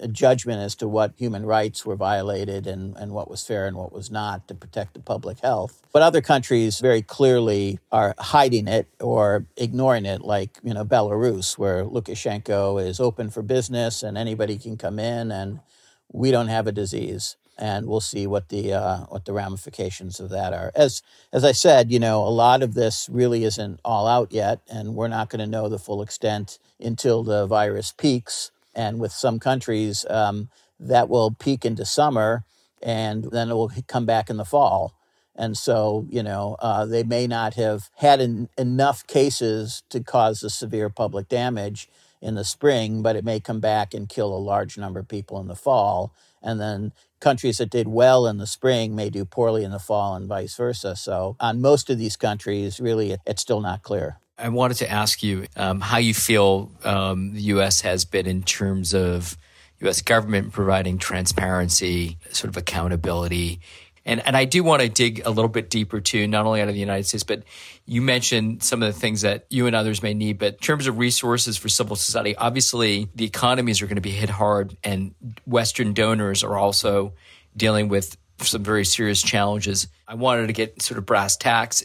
a 0.00 0.08
judgment 0.08 0.60
as 0.60 0.74
to 0.76 0.88
what 0.88 1.12
human 1.16 1.44
rights 1.46 1.84
were 1.84 1.96
violated 1.96 2.66
and, 2.66 2.96
and 2.96 3.12
what 3.12 3.30
was 3.30 3.44
fair 3.44 3.66
and 3.66 3.76
what 3.76 3.92
was 3.92 4.10
not 4.10 4.48
to 4.48 4.54
protect 4.54 4.94
the 4.94 5.00
public 5.00 5.40
health. 5.40 5.82
But 5.92 6.02
other 6.02 6.20
countries 6.20 6.80
very 6.80 7.02
clearly 7.02 7.78
are 7.90 8.14
hiding 8.18 8.68
it 8.68 8.88
or 9.00 9.46
ignoring 9.56 10.06
it, 10.06 10.22
like 10.22 10.58
you 10.62 10.74
know 10.74 10.84
Belarus, 10.84 11.58
where 11.58 11.84
Lukashenko 11.84 12.84
is 12.84 13.00
open 13.00 13.30
for 13.30 13.42
business 13.42 14.02
and 14.02 14.16
anybody 14.16 14.58
can 14.58 14.76
come 14.76 14.98
in, 14.98 15.30
and 15.30 15.60
we 16.12 16.30
don't 16.30 16.48
have 16.48 16.66
a 16.66 16.72
disease. 16.72 17.36
And 17.60 17.86
we'll 17.86 18.00
see 18.00 18.24
what 18.28 18.50
the 18.50 18.72
uh, 18.72 18.98
what 19.06 19.24
the 19.24 19.32
ramifications 19.32 20.20
of 20.20 20.30
that 20.30 20.52
are. 20.52 20.70
As 20.76 21.02
as 21.32 21.42
I 21.42 21.50
said, 21.50 21.90
you 21.90 21.98
know, 21.98 22.22
a 22.22 22.30
lot 22.30 22.62
of 22.62 22.74
this 22.74 23.08
really 23.10 23.42
isn't 23.42 23.80
all 23.84 24.06
out 24.06 24.30
yet, 24.30 24.60
and 24.70 24.94
we're 24.94 25.08
not 25.08 25.28
going 25.28 25.40
to 25.40 25.46
know 25.50 25.68
the 25.68 25.78
full 25.78 26.00
extent 26.00 26.60
until 26.78 27.24
the 27.24 27.46
virus 27.46 27.92
peaks 27.96 28.52
and 28.78 28.98
with 28.98 29.12
some 29.12 29.38
countries 29.38 30.06
um, 30.08 30.48
that 30.80 31.08
will 31.08 31.32
peak 31.32 31.64
into 31.64 31.84
summer 31.84 32.44
and 32.82 33.24
then 33.32 33.50
it 33.50 33.54
will 33.54 33.72
come 33.86 34.06
back 34.06 34.30
in 34.30 34.36
the 34.38 34.44
fall 34.44 34.94
and 35.34 35.56
so 35.56 36.06
you 36.08 36.22
know 36.22 36.56
uh, 36.60 36.86
they 36.86 37.02
may 37.02 37.26
not 37.26 37.54
have 37.54 37.90
had 37.96 38.20
enough 38.56 39.06
cases 39.06 39.82
to 39.90 40.00
cause 40.00 40.40
the 40.40 40.50
severe 40.50 40.88
public 40.88 41.28
damage 41.28 41.88
in 42.20 42.34
the 42.34 42.44
spring, 42.44 43.02
but 43.02 43.16
it 43.16 43.24
may 43.24 43.40
come 43.40 43.60
back 43.60 43.94
and 43.94 44.08
kill 44.08 44.34
a 44.34 44.38
large 44.38 44.76
number 44.76 45.00
of 45.00 45.08
people 45.08 45.40
in 45.40 45.46
the 45.48 45.54
fall. 45.54 46.12
And 46.42 46.60
then 46.60 46.92
countries 47.20 47.58
that 47.58 47.70
did 47.70 47.88
well 47.88 48.26
in 48.26 48.38
the 48.38 48.46
spring 48.46 48.94
may 48.94 49.10
do 49.10 49.24
poorly 49.24 49.64
in 49.64 49.70
the 49.70 49.78
fall 49.78 50.14
and 50.14 50.28
vice 50.28 50.56
versa. 50.56 50.96
So, 50.96 51.36
on 51.40 51.60
most 51.60 51.90
of 51.90 51.98
these 51.98 52.16
countries, 52.16 52.80
really, 52.80 53.16
it's 53.26 53.42
still 53.42 53.60
not 53.60 53.82
clear. 53.82 54.18
I 54.38 54.50
wanted 54.50 54.78
to 54.78 54.90
ask 54.90 55.22
you 55.22 55.46
um, 55.56 55.80
how 55.80 55.98
you 55.98 56.14
feel 56.14 56.70
um, 56.84 57.34
the 57.34 57.42
U.S. 57.42 57.80
has 57.80 58.04
been 58.04 58.26
in 58.26 58.42
terms 58.42 58.94
of 58.94 59.36
U.S. 59.80 60.00
government 60.02 60.52
providing 60.52 60.98
transparency, 60.98 62.18
sort 62.30 62.48
of 62.48 62.56
accountability. 62.56 63.60
And, 64.04 64.24
and 64.24 64.36
I 64.36 64.44
do 64.44 64.62
want 64.62 64.80
to 64.80 64.88
dig 64.88 65.22
a 65.24 65.30
little 65.30 65.48
bit 65.48 65.70
deeper 65.70 66.00
too, 66.00 66.26
not 66.26 66.46
only 66.46 66.62
out 66.62 66.68
of 66.68 66.74
the 66.74 66.80
United 66.80 67.04
States, 67.04 67.24
but 67.24 67.42
you 67.84 68.00
mentioned 68.00 68.62
some 68.62 68.82
of 68.82 68.92
the 68.92 68.98
things 68.98 69.22
that 69.22 69.44
you 69.50 69.66
and 69.66 69.76
others 69.76 70.02
may 70.02 70.14
need. 70.14 70.38
But 70.38 70.54
in 70.54 70.58
terms 70.60 70.86
of 70.86 70.98
resources 70.98 71.56
for 71.56 71.68
civil 71.68 71.96
society, 71.96 72.36
obviously 72.36 73.08
the 73.14 73.24
economies 73.24 73.82
are 73.82 73.86
going 73.86 73.96
to 73.96 74.02
be 74.02 74.10
hit 74.10 74.30
hard, 74.30 74.76
and 74.84 75.14
Western 75.46 75.94
donors 75.94 76.44
are 76.44 76.56
also 76.56 77.12
dealing 77.56 77.88
with 77.88 78.16
some 78.40 78.62
very 78.62 78.84
serious 78.84 79.20
challenges. 79.20 79.88
I 80.06 80.14
wanted 80.14 80.46
to 80.46 80.52
get 80.52 80.80
sort 80.80 80.98
of 80.98 81.06
brass 81.06 81.36
tacks. 81.36 81.84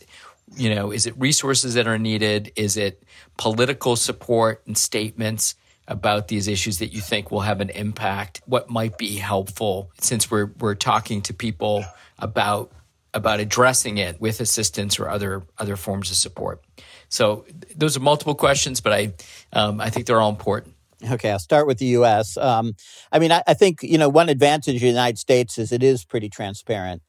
You 0.55 0.73
know, 0.73 0.91
is 0.91 1.07
it 1.07 1.17
resources 1.17 1.73
that 1.73 1.87
are 1.87 1.97
needed? 1.97 2.51
Is 2.55 2.77
it 2.77 3.03
political 3.37 3.95
support 3.95 4.61
and 4.67 4.77
statements? 4.77 5.55
about 5.87 6.27
these 6.27 6.47
issues 6.47 6.79
that 6.79 6.93
you 6.93 7.01
think 7.01 7.31
will 7.31 7.41
have 7.41 7.61
an 7.61 7.69
impact? 7.69 8.41
What 8.45 8.69
might 8.69 8.97
be 8.97 9.17
helpful 9.17 9.91
since 9.99 10.31
we're 10.31 10.51
we're 10.59 10.75
talking 10.75 11.21
to 11.23 11.33
people 11.33 11.83
about 12.19 12.71
about 13.13 13.39
addressing 13.39 13.97
it 13.97 14.19
with 14.19 14.39
assistance 14.39 14.99
or 14.99 15.09
other 15.09 15.43
other 15.57 15.75
forms 15.75 16.09
of 16.09 16.17
support? 16.17 16.63
So 17.09 17.45
those 17.75 17.97
are 17.97 17.99
multiple 17.99 18.35
questions, 18.35 18.81
but 18.81 18.93
I 18.93 19.13
um, 19.51 19.81
I 19.81 19.89
think 19.89 20.05
they're 20.07 20.21
all 20.21 20.29
important. 20.29 20.75
Okay, 21.11 21.31
I'll 21.31 21.39
start 21.39 21.67
with 21.67 21.79
the 21.79 21.87
U.S. 21.87 22.37
Um, 22.37 22.75
I 23.11 23.19
mean, 23.19 23.31
I, 23.31 23.43
I 23.45 23.53
think 23.53 23.83
you 23.83 23.97
know 23.97 24.09
one 24.09 24.29
advantage 24.29 24.75
of 24.75 24.81
the 24.81 24.87
United 24.87 25.17
States 25.17 25.57
is 25.57 25.71
it 25.71 25.83
is 25.83 26.05
pretty 26.05 26.29
transparent. 26.29 27.01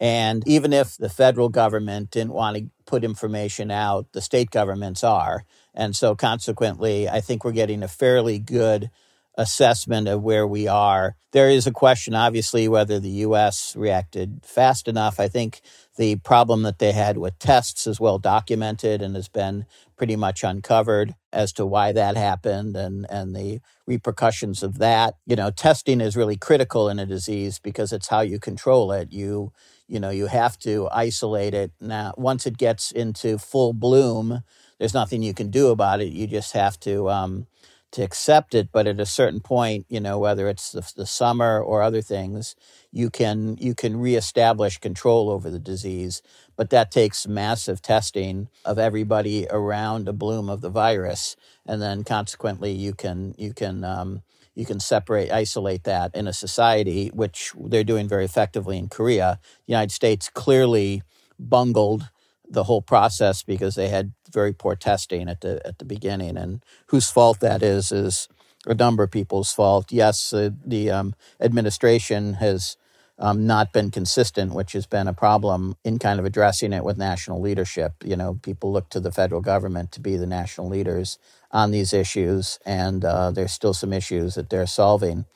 And 0.00 0.42
even 0.48 0.72
if 0.72 0.96
the 0.96 1.10
federal 1.10 1.50
government 1.50 2.10
didn't 2.10 2.32
want 2.32 2.56
to 2.56 2.70
put 2.86 3.04
information 3.04 3.70
out, 3.70 4.06
the 4.12 4.22
state 4.22 4.50
governments 4.50 5.04
are. 5.04 5.44
And 5.74 5.94
so, 5.94 6.16
consequently, 6.16 7.08
I 7.08 7.20
think 7.20 7.44
we're 7.44 7.52
getting 7.52 7.82
a 7.82 7.88
fairly 7.88 8.38
good 8.38 8.90
assessment 9.36 10.08
of 10.08 10.22
where 10.22 10.46
we 10.46 10.66
are. 10.66 11.16
There 11.32 11.48
is 11.48 11.66
a 11.66 11.72
question, 11.72 12.14
obviously, 12.14 12.66
whether 12.66 12.98
the 12.98 13.10
U.S. 13.10 13.76
reacted 13.76 14.40
fast 14.42 14.88
enough. 14.88 15.20
I 15.20 15.28
think 15.28 15.60
the 15.96 16.16
problem 16.16 16.62
that 16.62 16.78
they 16.78 16.92
had 16.92 17.16
with 17.16 17.38
tests 17.38 17.86
is 17.86 18.00
well 18.00 18.18
documented 18.18 19.00
and 19.00 19.14
has 19.14 19.28
been 19.28 19.66
pretty 19.96 20.16
much 20.16 20.42
uncovered 20.42 21.14
as 21.32 21.52
to 21.52 21.64
why 21.64 21.92
that 21.92 22.16
happened 22.16 22.74
and, 22.76 23.06
and 23.08 23.36
the 23.36 23.60
repercussions 23.86 24.62
of 24.62 24.78
that. 24.78 25.14
You 25.26 25.36
know, 25.36 25.50
testing 25.50 26.00
is 26.00 26.16
really 26.16 26.36
critical 26.36 26.88
in 26.88 26.98
a 26.98 27.06
disease 27.06 27.58
because 27.58 27.92
it's 27.92 28.08
how 28.08 28.20
you 28.20 28.38
control 28.40 28.92
it. 28.92 29.12
You 29.12 29.52
you 29.90 30.00
know 30.00 30.10
you 30.10 30.26
have 30.26 30.58
to 30.60 30.88
isolate 30.92 31.54
it 31.54 31.72
now 31.80 32.14
once 32.16 32.46
it 32.46 32.58
gets 32.58 32.92
into 32.92 33.38
full 33.38 33.72
bloom 33.74 34.42
there's 34.78 34.94
nothing 34.94 35.22
you 35.22 35.34
can 35.34 35.50
do 35.50 35.68
about 35.68 36.00
it. 36.00 36.08
You 36.08 36.26
just 36.26 36.52
have 36.54 36.80
to 36.80 37.10
um, 37.10 37.46
to 37.92 38.02
accept 38.02 38.54
it. 38.54 38.70
But 38.72 38.86
at 38.86 38.98
a 39.00 39.06
certain 39.06 39.40
point 39.40 39.86
you 39.88 40.00
know 40.00 40.18
whether 40.18 40.48
it's 40.48 40.72
the, 40.72 40.90
the 40.96 41.06
summer 41.06 41.60
or 41.60 41.82
other 41.82 42.02
things 42.02 42.56
you 42.92 43.10
can 43.10 43.56
you 43.58 43.74
can 43.74 43.98
reestablish 43.98 44.78
control 44.78 45.30
over 45.30 45.50
the 45.50 45.58
disease 45.58 46.22
but 46.60 46.68
that 46.68 46.90
takes 46.90 47.26
massive 47.26 47.80
testing 47.80 48.50
of 48.66 48.78
everybody 48.78 49.46
around 49.48 50.06
a 50.06 50.12
bloom 50.12 50.50
of 50.50 50.60
the 50.60 50.68
virus 50.68 51.34
and 51.64 51.80
then 51.80 52.04
consequently 52.04 52.70
you 52.70 52.92
can 52.92 53.34
you 53.38 53.54
can 53.54 53.82
um, 53.82 54.20
you 54.54 54.66
can 54.66 54.78
separate, 54.78 55.32
isolate 55.32 55.84
that 55.84 56.14
in 56.14 56.28
a 56.28 56.34
society, 56.34 57.08
which 57.14 57.54
they're 57.58 57.82
doing 57.82 58.06
very 58.06 58.26
effectively 58.26 58.76
in 58.76 58.90
Korea. 58.90 59.38
The 59.66 59.72
United 59.72 59.90
States 59.90 60.28
clearly 60.28 61.02
bungled 61.38 62.10
the 62.46 62.64
whole 62.64 62.82
process 62.82 63.42
because 63.42 63.74
they 63.74 63.88
had 63.88 64.12
very 64.30 64.52
poor 64.52 64.76
testing 64.76 65.30
at 65.30 65.40
the 65.40 65.66
at 65.66 65.78
the 65.78 65.86
beginning, 65.86 66.36
and 66.36 66.62
whose 66.88 67.10
fault 67.10 67.40
that 67.40 67.62
is 67.62 67.90
is 67.90 68.28
a 68.66 68.74
number 68.74 69.02
of 69.02 69.10
people's 69.10 69.50
fault. 69.50 69.90
Yes, 69.90 70.34
uh, 70.34 70.50
the 70.62 70.90
um, 70.90 71.14
administration 71.40 72.34
has 72.34 72.76
um, 73.20 73.46
not 73.46 73.72
been 73.72 73.90
consistent, 73.90 74.54
which 74.54 74.72
has 74.72 74.86
been 74.86 75.06
a 75.06 75.12
problem 75.12 75.76
in 75.84 75.98
kind 75.98 76.18
of 76.18 76.24
addressing 76.24 76.72
it 76.72 76.82
with 76.82 76.96
national 76.96 77.40
leadership. 77.40 77.92
You 78.02 78.16
know, 78.16 78.40
people 78.42 78.72
look 78.72 78.88
to 78.90 79.00
the 79.00 79.12
federal 79.12 79.42
government 79.42 79.92
to 79.92 80.00
be 80.00 80.16
the 80.16 80.26
national 80.26 80.68
leaders 80.68 81.18
on 81.52 81.70
these 81.70 81.92
issues, 81.92 82.58
and 82.64 83.04
uh, 83.04 83.30
there's 83.30 83.52
still 83.52 83.74
some 83.74 83.92
issues 83.92 84.34
that 84.34 84.48
they're 84.48 84.66
solving. 84.66 85.26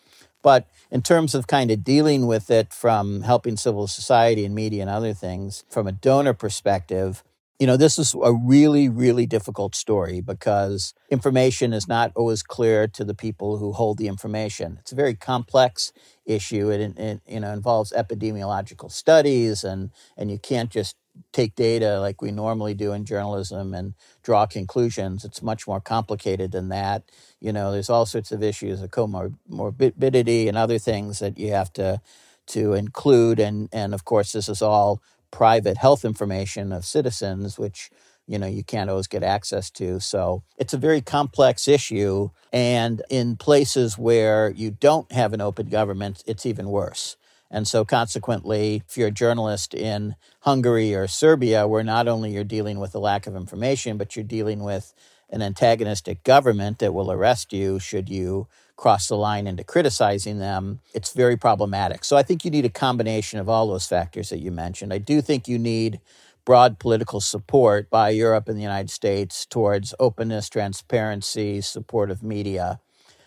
But 0.42 0.66
in 0.90 1.02
terms 1.02 1.34
of 1.34 1.46
kind 1.46 1.70
of 1.70 1.84
dealing 1.84 2.26
with 2.26 2.50
it 2.50 2.72
from 2.72 3.22
helping 3.22 3.56
civil 3.56 3.86
society 3.86 4.44
and 4.44 4.54
media 4.54 4.82
and 4.82 4.90
other 4.90 5.14
things, 5.14 5.64
from 5.68 5.86
a 5.86 5.92
donor 5.92 6.34
perspective, 6.34 7.22
you 7.58 7.66
know, 7.66 7.76
this 7.76 7.98
is 7.98 8.14
a 8.20 8.32
really, 8.32 8.88
really 8.88 9.26
difficult 9.26 9.74
story 9.76 10.20
because 10.20 10.92
information 11.08 11.72
is 11.72 11.86
not 11.86 12.10
always 12.16 12.42
clear 12.42 12.88
to 12.88 13.04
the 13.04 13.14
people 13.14 13.58
who 13.58 13.72
hold 13.72 13.98
the 13.98 14.08
information. 14.08 14.78
It's 14.80 14.90
a 14.92 14.96
very 14.96 15.14
complex 15.14 15.92
issue. 16.26 16.70
It, 16.70 16.98
it 16.98 17.20
you 17.28 17.40
know 17.40 17.52
involves 17.52 17.92
epidemiological 17.92 18.90
studies, 18.90 19.62
and 19.62 19.90
and 20.16 20.30
you 20.30 20.38
can't 20.38 20.70
just 20.70 20.96
take 21.32 21.54
data 21.54 22.00
like 22.00 22.20
we 22.20 22.32
normally 22.32 22.74
do 22.74 22.92
in 22.92 23.04
journalism 23.04 23.72
and 23.72 23.94
draw 24.24 24.46
conclusions. 24.46 25.24
It's 25.24 25.42
much 25.42 25.66
more 25.68 25.80
complicated 25.80 26.50
than 26.50 26.70
that. 26.70 27.04
You 27.40 27.52
know, 27.52 27.70
there's 27.70 27.90
all 27.90 28.04
sorts 28.04 28.32
of 28.32 28.42
issues 28.42 28.82
of 28.82 28.90
comorbidity 28.90 30.48
and 30.48 30.56
other 30.56 30.78
things 30.78 31.20
that 31.20 31.38
you 31.38 31.52
have 31.52 31.72
to 31.74 32.00
to 32.46 32.74
include, 32.74 33.38
and 33.38 33.68
and 33.72 33.94
of 33.94 34.04
course, 34.04 34.32
this 34.32 34.48
is 34.48 34.60
all 34.60 35.00
private 35.34 35.76
health 35.76 36.04
information 36.04 36.70
of 36.72 36.84
citizens, 36.84 37.58
which 37.58 37.90
you 38.28 38.38
know 38.38 38.46
you 38.46 38.62
can't 38.62 38.88
always 38.88 39.08
get 39.08 39.24
access 39.24 39.68
to. 39.68 39.98
So 39.98 40.44
it's 40.56 40.72
a 40.72 40.78
very 40.78 41.00
complex 41.00 41.66
issue, 41.66 42.30
and 42.52 43.02
in 43.10 43.36
places 43.36 43.98
where 43.98 44.50
you 44.50 44.70
don't 44.70 45.10
have 45.10 45.32
an 45.32 45.40
open 45.40 45.68
government, 45.68 46.22
it's 46.24 46.46
even 46.46 46.68
worse. 46.68 47.16
And 47.50 47.66
so, 47.66 47.84
consequently, 47.84 48.82
if 48.88 48.96
you're 48.96 49.08
a 49.08 49.22
journalist 49.24 49.74
in 49.74 50.14
Hungary 50.40 50.94
or 50.94 51.08
Serbia, 51.08 51.66
where 51.66 51.82
not 51.82 52.06
only 52.06 52.32
you're 52.32 52.44
dealing 52.44 52.78
with 52.78 52.94
a 52.94 53.00
lack 53.00 53.26
of 53.26 53.34
information, 53.34 53.98
but 53.98 54.14
you're 54.14 54.24
dealing 54.24 54.62
with 54.62 54.94
an 55.30 55.42
antagonistic 55.42 56.22
government 56.22 56.78
that 56.78 56.94
will 56.94 57.10
arrest 57.10 57.52
you 57.52 57.80
should 57.80 58.08
you 58.08 58.46
cross 58.76 59.08
the 59.08 59.16
line 59.16 59.46
into 59.46 59.64
criticizing 59.64 60.38
them, 60.38 60.80
it's 60.92 61.12
very 61.12 61.36
problematic. 61.36 62.04
So 62.04 62.16
I 62.16 62.22
think 62.22 62.44
you 62.44 62.50
need 62.50 62.64
a 62.64 62.70
combination 62.70 63.38
of 63.38 63.48
all 63.48 63.68
those 63.68 63.86
factors 63.86 64.30
that 64.30 64.40
you 64.40 64.50
mentioned. 64.50 64.92
I 64.92 64.98
do 64.98 65.20
think 65.20 65.46
you 65.46 65.58
need 65.58 66.00
broad 66.44 66.78
political 66.78 67.20
support 67.20 67.88
by 67.88 68.10
Europe 68.10 68.48
and 68.48 68.58
the 68.58 68.62
United 68.62 68.90
States 68.90 69.46
towards 69.46 69.94
openness, 69.98 70.48
transparency, 70.48 71.60
support 71.60 72.10
of 72.10 72.22
media. 72.22 72.80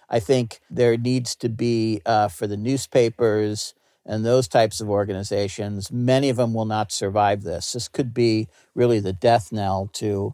I 0.10 0.20
think 0.20 0.60
there 0.70 0.98
needs 0.98 1.36
to 1.38 1.50
be 1.50 2.02
uh, 2.06 2.28
for 2.28 2.48
the 2.48 2.58
newspapers 2.58 3.74
and 4.08 4.26
those 4.26 4.48
types 4.48 4.80
of 4.80 4.90
organizations, 4.90 5.92
many 5.92 6.30
of 6.30 6.38
them 6.38 6.54
will 6.54 6.66
not 6.66 6.94
survive 6.94 7.44
this. 7.44 7.74
This 7.74 7.90
could 7.90 8.14
be 8.14 8.48
really 8.74 9.02
the 9.02 9.14
death 9.14 9.52
knell 9.52 9.90
to 9.94 10.34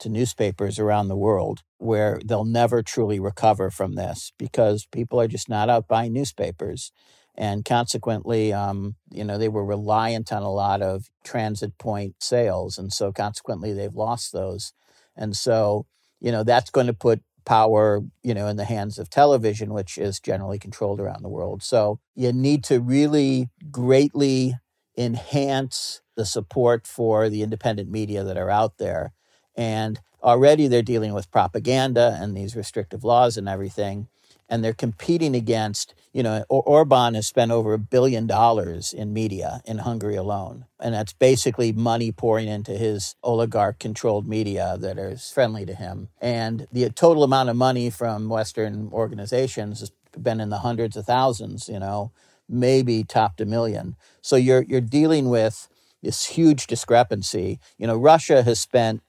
to 0.00 0.08
newspapers 0.08 0.80
around 0.80 1.06
the 1.06 1.16
world 1.16 1.62
where 1.82 2.20
they'll 2.24 2.44
never 2.44 2.82
truly 2.82 3.18
recover 3.18 3.70
from 3.70 3.94
this 3.94 4.32
because 4.38 4.86
people 4.86 5.20
are 5.20 5.28
just 5.28 5.48
not 5.48 5.68
out 5.68 5.88
buying 5.88 6.12
newspapers. 6.12 6.92
And 7.34 7.64
consequently, 7.64 8.52
um, 8.52 8.96
you 9.10 9.24
know, 9.24 9.36
they 9.36 9.48
were 9.48 9.64
reliant 9.64 10.32
on 10.32 10.42
a 10.42 10.52
lot 10.52 10.80
of 10.82 11.10
transit 11.24 11.76
point 11.78 12.16
sales. 12.20 12.78
And 12.78 12.92
so 12.92 13.10
consequently, 13.10 13.72
they've 13.72 13.94
lost 13.94 14.32
those. 14.32 14.72
And 15.16 15.34
so, 15.34 15.86
you 16.20 16.30
know, 16.30 16.44
that's 16.44 16.70
going 16.70 16.86
to 16.86 16.92
put 16.92 17.22
power, 17.44 18.00
you 18.22 18.34
know, 18.34 18.46
in 18.46 18.56
the 18.56 18.64
hands 18.64 18.98
of 18.98 19.10
television, 19.10 19.72
which 19.72 19.98
is 19.98 20.20
generally 20.20 20.58
controlled 20.58 21.00
around 21.00 21.22
the 21.22 21.28
world. 21.28 21.62
So 21.62 21.98
you 22.14 22.32
need 22.32 22.62
to 22.64 22.80
really 22.80 23.48
greatly 23.70 24.54
enhance 24.96 26.02
the 26.16 26.26
support 26.26 26.86
for 26.86 27.28
the 27.28 27.42
independent 27.42 27.90
media 27.90 28.22
that 28.22 28.36
are 28.36 28.50
out 28.50 28.78
there 28.78 29.12
and 29.56 30.00
already 30.22 30.68
they're 30.68 30.82
dealing 30.82 31.14
with 31.14 31.30
propaganda 31.30 32.18
and 32.20 32.36
these 32.36 32.56
restrictive 32.56 33.04
laws 33.04 33.36
and 33.36 33.48
everything. 33.48 34.08
And 34.48 34.62
they're 34.62 34.74
competing 34.74 35.34
against, 35.34 35.94
you 36.12 36.22
know, 36.22 36.44
or- 36.48 36.62
Orban 36.64 37.14
has 37.14 37.26
spent 37.26 37.50
over 37.50 37.72
a 37.72 37.78
billion 37.78 38.26
dollars 38.26 38.92
in 38.92 39.12
media 39.12 39.62
in 39.64 39.78
Hungary 39.78 40.16
alone. 40.16 40.66
And 40.78 40.94
that's 40.94 41.14
basically 41.14 41.72
money 41.72 42.12
pouring 42.12 42.48
into 42.48 42.72
his 42.72 43.16
oligarch 43.22 43.78
controlled 43.78 44.28
media 44.28 44.76
that 44.78 44.98
is 44.98 45.30
friendly 45.30 45.64
to 45.64 45.74
him. 45.74 46.08
And 46.20 46.66
the 46.70 46.90
total 46.90 47.24
amount 47.24 47.48
of 47.48 47.56
money 47.56 47.88
from 47.88 48.28
Western 48.28 48.90
organizations 48.92 49.80
has 49.80 49.90
been 50.20 50.40
in 50.40 50.50
the 50.50 50.58
hundreds 50.58 50.96
of 50.96 51.06
thousands, 51.06 51.68
you 51.68 51.78
know, 51.78 52.12
maybe 52.46 53.04
topped 53.04 53.40
a 53.40 53.46
million. 53.46 53.96
So 54.20 54.36
you're, 54.36 54.62
you're 54.62 54.82
dealing 54.82 55.30
with 55.30 55.68
this 56.02 56.26
huge 56.26 56.66
discrepancy. 56.66 57.58
You 57.78 57.86
know, 57.86 57.96
Russia 57.96 58.42
has 58.42 58.60
spent 58.60 59.02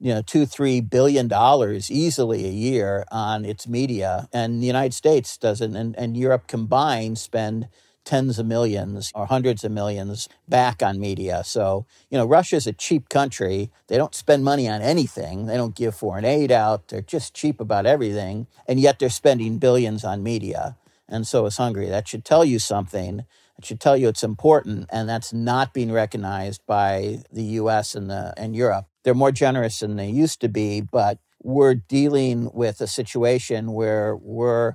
you 0.00 0.14
know, 0.14 0.22
two, 0.22 0.46
three 0.46 0.80
billion 0.80 1.28
dollars 1.28 1.90
easily 1.90 2.44
a 2.46 2.50
year 2.50 3.04
on 3.10 3.44
its 3.44 3.66
media. 3.66 4.28
And 4.32 4.62
the 4.62 4.66
United 4.66 4.94
States 4.94 5.36
doesn't, 5.36 5.74
and, 5.74 5.96
and 5.96 6.16
Europe 6.16 6.46
combined 6.46 7.18
spend 7.18 7.68
tens 8.08 8.38
of 8.38 8.46
millions 8.46 9.12
or 9.14 9.26
hundreds 9.26 9.64
of 9.64 9.70
millions 9.70 10.30
back 10.48 10.82
on 10.82 10.98
media. 10.98 11.42
So, 11.44 11.84
you 12.08 12.16
know, 12.16 12.24
Russia's 12.24 12.66
a 12.66 12.72
cheap 12.72 13.10
country. 13.10 13.70
They 13.88 13.98
don't 13.98 14.14
spend 14.14 14.44
money 14.44 14.66
on 14.66 14.80
anything. 14.80 15.44
They 15.44 15.58
don't 15.58 15.74
give 15.74 15.94
foreign 15.94 16.24
aid 16.24 16.50
out. 16.50 16.88
They're 16.88 17.02
just 17.02 17.34
cheap 17.34 17.60
about 17.60 17.84
everything. 17.84 18.46
And 18.66 18.80
yet 18.80 18.98
they're 18.98 19.10
spending 19.10 19.58
billions 19.58 20.04
on 20.04 20.22
media. 20.22 20.76
And 21.06 21.26
so 21.26 21.44
is 21.44 21.58
Hungary. 21.58 21.88
That 21.90 22.08
should 22.08 22.24
tell 22.24 22.46
you 22.46 22.58
something. 22.58 23.26
It 23.58 23.64
should 23.66 23.80
tell 23.80 23.96
you 23.96 24.08
it's 24.08 24.22
important. 24.22 24.88
And 24.90 25.06
that's 25.06 25.34
not 25.34 25.74
being 25.74 25.92
recognized 25.92 26.62
by 26.66 27.22
the 27.30 27.44
US 27.60 27.94
and, 27.94 28.08
the, 28.08 28.32
and 28.38 28.56
Europe. 28.56 28.86
They're 29.04 29.14
more 29.14 29.32
generous 29.32 29.80
than 29.80 29.96
they 29.96 30.10
used 30.10 30.40
to 30.40 30.48
be, 30.48 30.80
but 30.80 31.18
we're 31.42 31.74
dealing 31.74 32.50
with 32.52 32.80
a 32.80 32.86
situation 32.86 33.72
where 33.72 34.16
we're 34.16 34.74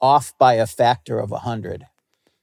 off 0.00 0.32
by 0.38 0.54
a 0.54 0.66
factor 0.66 1.18
of 1.18 1.30
100 1.30 1.86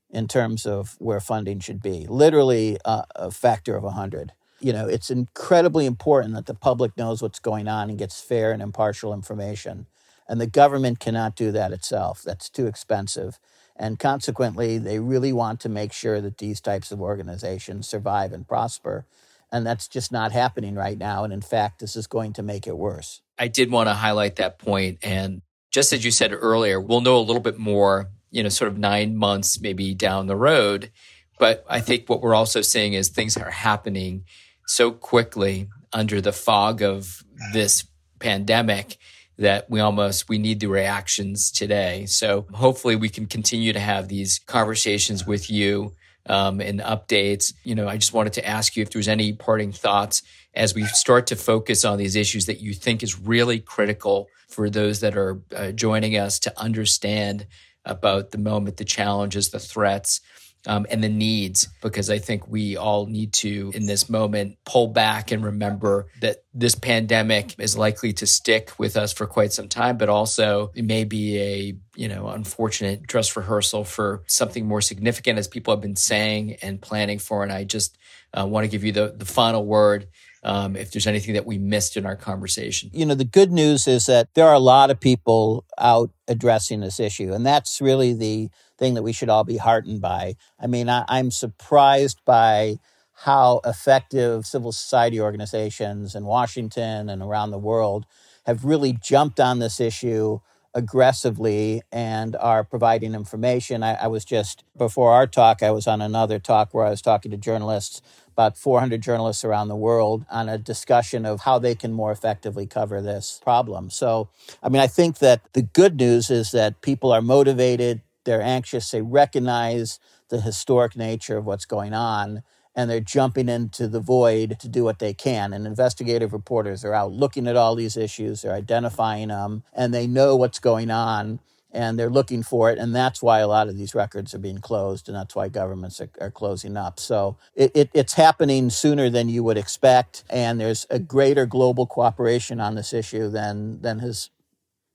in 0.09 0.27
terms 0.27 0.65
of 0.65 0.95
where 0.99 1.19
funding 1.19 1.59
should 1.59 1.81
be, 1.81 2.05
literally 2.07 2.77
a 2.85 3.31
factor 3.31 3.75
of 3.75 3.83
100. 3.83 4.31
You 4.59 4.73
know, 4.73 4.87
it's 4.87 5.09
incredibly 5.09 5.85
important 5.85 6.33
that 6.35 6.45
the 6.45 6.53
public 6.53 6.95
knows 6.97 7.21
what's 7.21 7.39
going 7.39 7.67
on 7.67 7.89
and 7.89 7.99
gets 7.99 8.21
fair 8.21 8.51
and 8.51 8.61
impartial 8.61 9.13
information. 9.13 9.87
And 10.27 10.39
the 10.39 10.47
government 10.47 10.99
cannot 10.99 11.35
do 11.35 11.51
that 11.51 11.71
itself. 11.71 12.21
That's 12.23 12.49
too 12.49 12.67
expensive. 12.67 13.39
And 13.75 13.99
consequently, 13.99 14.77
they 14.77 14.99
really 14.99 15.31
want 15.31 15.59
to 15.61 15.69
make 15.69 15.93
sure 15.93 16.21
that 16.21 16.37
these 16.37 16.59
types 16.59 16.91
of 16.91 17.01
organizations 17.01 17.87
survive 17.87 18.33
and 18.33 18.47
prosper. 18.47 19.05
And 19.51 19.65
that's 19.65 19.87
just 19.87 20.11
not 20.11 20.31
happening 20.31 20.75
right 20.75 20.97
now. 20.97 21.23
And 21.23 21.31
in 21.31 21.41
fact, 21.41 21.79
this 21.79 21.95
is 21.95 22.07
going 22.07 22.33
to 22.33 22.43
make 22.43 22.67
it 22.67 22.77
worse. 22.77 23.21
I 23.37 23.47
did 23.47 23.71
want 23.71 23.87
to 23.87 23.93
highlight 23.93 24.37
that 24.37 24.59
point. 24.59 24.99
And 25.03 25.41
just 25.71 25.93
as 25.93 26.03
you 26.03 26.11
said 26.11 26.33
earlier, 26.33 26.81
we'll 26.81 27.01
know 27.01 27.17
a 27.17 27.19
little 27.19 27.41
bit 27.41 27.57
more 27.57 28.09
you 28.31 28.43
know, 28.43 28.49
sort 28.49 28.71
of 28.71 28.77
nine 28.77 29.15
months 29.15 29.59
maybe 29.59 29.93
down 29.93 30.27
the 30.27 30.35
road. 30.35 30.91
But 31.39 31.65
I 31.69 31.79
think 31.79 32.09
what 32.09 32.21
we're 32.21 32.35
also 32.35 32.61
seeing 32.61 32.93
is 32.93 33.09
things 33.09 33.37
are 33.37 33.51
happening 33.51 34.25
so 34.65 34.91
quickly 34.91 35.67
under 35.93 36.19
the 36.19 36.33
fog 36.33 36.81
of 36.81 37.23
this 37.53 37.85
pandemic 38.19 38.97
that 39.37 39.69
we 39.69 39.79
almost 39.79 40.27
we 40.27 40.39
need 40.39 40.59
the 40.59 40.67
reactions 40.67 41.51
today. 41.51 42.05
So 42.07 42.47
hopefully 42.53 42.95
we 42.95 43.09
can 43.09 43.27
continue 43.27 43.71
to 43.71 43.79
have 43.79 44.07
these 44.07 44.39
conversations 44.39 45.27
with 45.27 45.49
you 45.49 45.93
um, 46.27 46.61
and 46.61 46.79
updates. 46.79 47.53
You 47.63 47.75
know, 47.75 47.87
I 47.87 47.97
just 47.97 48.13
wanted 48.13 48.33
to 48.33 48.47
ask 48.47 48.75
you 48.75 48.83
if 48.83 48.91
there's 48.91 49.07
any 49.07 49.33
parting 49.33 49.71
thoughts 49.71 50.21
as 50.53 50.73
we 50.73 50.83
start 50.85 51.27
to 51.27 51.35
focus 51.35 51.85
on 51.85 51.97
these 51.97 52.15
issues 52.15 52.45
that 52.47 52.59
you 52.59 52.73
think 52.73 53.03
is 53.03 53.19
really 53.19 53.59
critical 53.59 54.27
for 54.49 54.69
those 54.69 55.01
that 55.01 55.15
are 55.15 55.41
uh, 55.55 55.71
joining 55.71 56.17
us 56.17 56.39
to 56.39 56.59
understand 56.59 57.47
about 57.85 58.31
the 58.31 58.37
moment, 58.37 58.77
the 58.77 58.85
challenges, 58.85 59.49
the 59.49 59.59
threats, 59.59 60.19
um, 60.67 60.85
and 60.89 61.01
the 61.01 61.09
needs, 61.09 61.69
because 61.81 62.09
I 62.09 62.19
think 62.19 62.47
we 62.47 62.75
all 62.75 63.05
need 63.05 63.31
to, 63.33 63.71
in 63.73 63.85
this 63.85 64.09
moment, 64.09 64.57
pull 64.65 64.87
back 64.87 65.31
and 65.31 65.43
remember 65.43 66.07
that 66.19 66.43
this 66.53 66.75
pandemic 66.75 67.55
is 67.57 67.77
likely 67.77 68.11
to 68.13 68.27
stick 68.27 68.73
with 68.77 68.97
us 68.97 69.13
for 69.13 69.25
quite 69.25 69.53
some 69.53 69.69
time, 69.69 69.97
but 69.97 70.09
also 70.09 70.71
it 70.75 70.83
may 70.83 71.05
be 71.05 71.39
a, 71.39 71.73
you 71.95 72.09
know, 72.09 72.27
unfortunate 72.27 73.07
dress 73.07 73.35
rehearsal 73.37 73.85
for 73.85 74.23
something 74.27 74.65
more 74.65 74.81
significant 74.81 75.39
as 75.39 75.47
people 75.47 75.73
have 75.73 75.81
been 75.81 75.95
saying 75.95 76.57
and 76.61 76.81
planning 76.81 77.17
for. 77.17 77.43
And 77.43 77.51
I 77.51 77.63
just 77.63 77.97
uh, 78.37 78.45
want 78.45 78.65
to 78.65 78.69
give 78.69 78.83
you 78.83 78.91
the, 78.91 79.15
the 79.17 79.25
final 79.25 79.65
word 79.65 80.07
um, 80.43 80.75
if 80.75 80.91
there's 80.91 81.07
anything 81.07 81.33
that 81.35 81.45
we 81.45 81.57
missed 81.57 81.95
in 81.97 82.05
our 82.05 82.15
conversation. 82.15 82.89
You 82.93 83.05
know, 83.05 83.15
the 83.15 83.23
good 83.23 83.51
news 83.51 83.87
is 83.87 84.05
that 84.07 84.33
there 84.33 84.47
are 84.47 84.53
a 84.53 84.59
lot 84.59 84.91
of 84.91 84.99
people 84.99 85.65
out 85.77 86.11
addressing 86.27 86.81
this 86.81 86.99
issue, 86.99 87.33
and 87.33 87.45
that's 87.45 87.81
really 87.81 88.13
the 88.13 88.49
thing 88.77 88.93
that 88.93 89.03
we 89.03 89.13
should 89.13 89.29
all 89.29 89.43
be 89.43 89.57
heartened 89.57 90.01
by. 90.01 90.35
I 90.59 90.67
mean, 90.67 90.89
I, 90.89 91.05
I'm 91.07 91.31
surprised 91.31 92.21
by 92.25 92.79
how 93.13 93.61
effective 93.65 94.45
civil 94.45 94.71
society 94.71 95.19
organizations 95.19 96.13
in 96.13 96.25
Washington 96.25 97.09
and 97.09 97.21
around 97.21 97.51
the 97.51 97.57
world 97.57 98.05
have 98.45 98.63
really 98.63 98.93
jumped 98.93 99.39
on 99.39 99.59
this 99.59 99.79
issue 99.79 100.39
aggressively 100.73 101.81
and 101.91 102.35
are 102.35 102.63
providing 102.63 103.15
information. 103.15 103.81
I, 103.81 103.95
I, 103.95 104.07
was 104.07 104.23
just, 104.23 104.63
before 104.77 105.11
our 105.11 105.25
talk, 105.25 105.63
I 105.63 105.71
was 105.71 105.87
on 105.87 106.01
another 106.01 106.37
talk 106.37 106.71
where 106.71 106.85
I 106.85 106.91
was 106.91 107.01
talking 107.01 107.31
to 107.31 107.37
journalists 107.37 108.01
about 108.37 108.55
400 108.55 109.01
journalists 109.01 109.43
around 109.43 109.69
the 109.69 109.75
world 109.75 110.23
on 110.29 110.47
a 110.47 110.59
discussion 110.59 111.25
of 111.25 111.41
how 111.41 111.57
they 111.57 111.73
can 111.73 111.91
more 111.91 112.11
effectively 112.11 112.67
cover 112.67 113.01
this 113.01 113.39
problem. 113.43 113.89
So, 113.89 114.29
I 114.61 114.69
mean, 114.69 114.79
I 114.79 114.85
think 114.85 115.17
that 115.17 115.41
the 115.53 115.63
good 115.63 115.95
news 115.97 116.29
is 116.29 116.51
that 116.51 116.81
people 116.81 117.11
are 117.11 117.23
motivated, 117.23 118.01
they're 118.27 118.41
anxious, 118.41 118.91
they 118.91 119.01
recognize 119.01 119.99
the 120.29 120.41
historic 120.41 120.95
nature 120.95 121.37
of 121.37 121.45
what's 121.45 121.65
going 121.65 121.93
on 121.93 122.43
and 122.75 122.91
they're 122.91 122.99
jumping 122.99 123.49
into 123.49 123.87
the 123.87 123.99
void 123.99 124.57
to 124.59 124.69
do 124.69 124.83
what 124.83 124.99
they 124.99 125.13
can. 125.13 125.51
And 125.51 125.65
investigative 125.65 126.31
reporters 126.31 126.85
are 126.85 126.93
out 126.93 127.11
looking 127.11 127.47
at 127.47 127.55
all 127.55 127.73
these 127.73 127.97
issues, 127.97 128.43
they're 128.43 128.53
identifying 128.53 129.29
them, 129.29 129.63
and 129.73 129.91
they 129.91 130.05
know 130.05 130.35
what's 130.35 130.59
going 130.59 130.91
on 130.91 131.39
and 131.71 131.97
they're 131.97 132.09
looking 132.09 132.43
for 132.43 132.71
it. 132.71 132.77
And 132.77 132.95
that's 132.95 133.21
why 133.21 133.39
a 133.39 133.47
lot 133.47 133.67
of 133.67 133.77
these 133.77 133.95
records 133.95 134.33
are 134.33 134.39
being 134.39 134.59
closed, 134.59 135.09
and 135.09 135.17
that's 135.17 135.35
why 135.35 135.49
governments 135.49 135.99
are, 135.99 136.09
are 136.21 136.31
closing 136.31 136.77
up. 136.77 136.99
So 136.99 137.37
it, 137.55 137.71
it, 137.73 137.89
it's 137.93 138.13
happening 138.13 138.69
sooner 138.69 139.09
than 139.09 139.27
you 139.27 139.43
would 139.43 139.57
expect, 139.57 140.23
and 140.29 140.59
there's 140.59 140.85
a 140.89 140.99
greater 140.99 141.45
global 141.45 141.87
cooperation 141.87 142.59
on 142.59 142.75
this 142.75 142.93
issue 142.93 143.29
than 143.29 143.81
than 143.81 143.99
has 143.99 144.29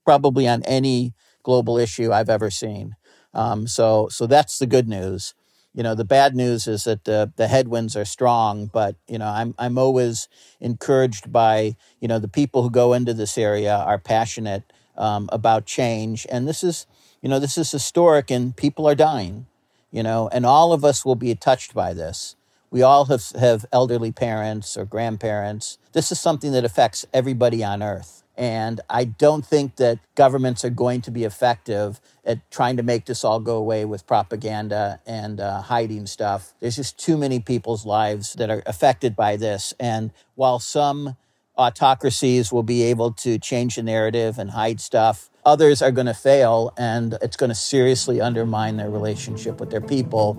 probably 0.05 0.47
on 0.47 0.63
any 0.63 1.13
global 1.43 1.77
issue 1.77 2.11
I've 2.11 2.29
ever 2.29 2.49
seen. 2.49 2.95
Um, 3.33 3.67
so 3.67 4.07
so 4.09 4.27
that's 4.27 4.59
the 4.59 4.67
good 4.67 4.87
news. 4.87 5.33
You 5.73 5.81
know, 5.81 5.95
the 5.95 6.05
bad 6.05 6.35
news 6.35 6.67
is 6.67 6.83
that 6.83 7.05
the, 7.05 7.31
the 7.35 7.47
headwinds 7.47 7.95
are 7.95 8.05
strong, 8.05 8.67
but 8.67 8.95
you 9.07 9.17
know, 9.17 9.27
I'm 9.27 9.55
I'm 9.57 9.77
always 9.77 10.27
encouraged 10.59 11.31
by 11.31 11.75
you 11.99 12.07
know 12.07 12.19
the 12.19 12.27
people 12.27 12.61
who 12.63 12.69
go 12.69 12.93
into 12.93 13.13
this 13.13 13.37
area 13.37 13.75
are 13.75 13.97
passionate 13.97 14.63
um, 14.97 15.29
about 15.31 15.65
change. 15.65 16.25
And 16.31 16.47
this 16.47 16.63
is, 16.63 16.85
you 17.21 17.29
know, 17.29 17.39
this 17.39 17.57
is 17.57 17.71
historic 17.71 18.29
and 18.31 18.55
people 18.55 18.87
are 18.87 18.95
dying, 18.95 19.47
you 19.91 20.03
know, 20.03 20.29
and 20.31 20.45
all 20.45 20.73
of 20.73 20.85
us 20.85 21.05
will 21.05 21.15
be 21.15 21.33
touched 21.35 21.73
by 21.73 21.93
this. 21.93 22.35
We 22.69 22.81
all 22.81 23.05
have, 23.05 23.23
have 23.39 23.65
elderly 23.71 24.11
parents 24.11 24.75
or 24.77 24.85
grandparents. 24.85 25.77
This 25.91 26.11
is 26.11 26.19
something 26.19 26.51
that 26.53 26.65
affects 26.65 27.05
everybody 27.13 27.63
on 27.63 27.83
earth. 27.83 28.22
And 28.35 28.81
I 28.89 29.05
don't 29.05 29.45
think 29.45 29.75
that 29.75 29.99
governments 30.15 30.65
are 30.65 30.69
going 30.69 31.01
to 31.01 31.11
be 31.11 31.23
effective 31.23 32.01
at 32.25 32.49
trying 32.49 32.77
to 32.77 32.83
make 32.83 33.05
this 33.05 33.23
all 33.23 33.39
go 33.39 33.57
away 33.57 33.85
with 33.85 34.07
propaganda 34.07 34.99
and 35.05 35.39
uh, 35.39 35.61
hiding 35.61 36.07
stuff. 36.07 36.53
There's 36.59 36.77
just 36.77 36.97
too 36.97 37.17
many 37.17 37.39
people's 37.39 37.85
lives 37.85 38.33
that 38.33 38.49
are 38.49 38.63
affected 38.65 39.15
by 39.15 39.35
this. 39.37 39.73
And 39.79 40.11
while 40.35 40.59
some 40.59 41.15
autocracies 41.57 42.51
will 42.51 42.63
be 42.63 42.83
able 42.83 43.11
to 43.11 43.37
change 43.37 43.75
the 43.75 43.83
narrative 43.83 44.39
and 44.39 44.51
hide 44.51 44.81
stuff. 44.81 45.29
Others 45.45 45.81
are 45.81 45.91
going 45.91 46.07
to 46.07 46.13
fail, 46.13 46.73
and 46.77 47.17
it's 47.21 47.37
going 47.37 47.49
to 47.49 47.55
seriously 47.55 48.21
undermine 48.21 48.77
their 48.77 48.89
relationship 48.89 49.59
with 49.59 49.69
their 49.69 49.81
people, 49.81 50.33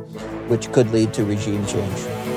which 0.49 0.73
could 0.73 0.91
lead 0.91 1.13
to 1.15 1.25
regime 1.25 1.65
change. 1.67 2.34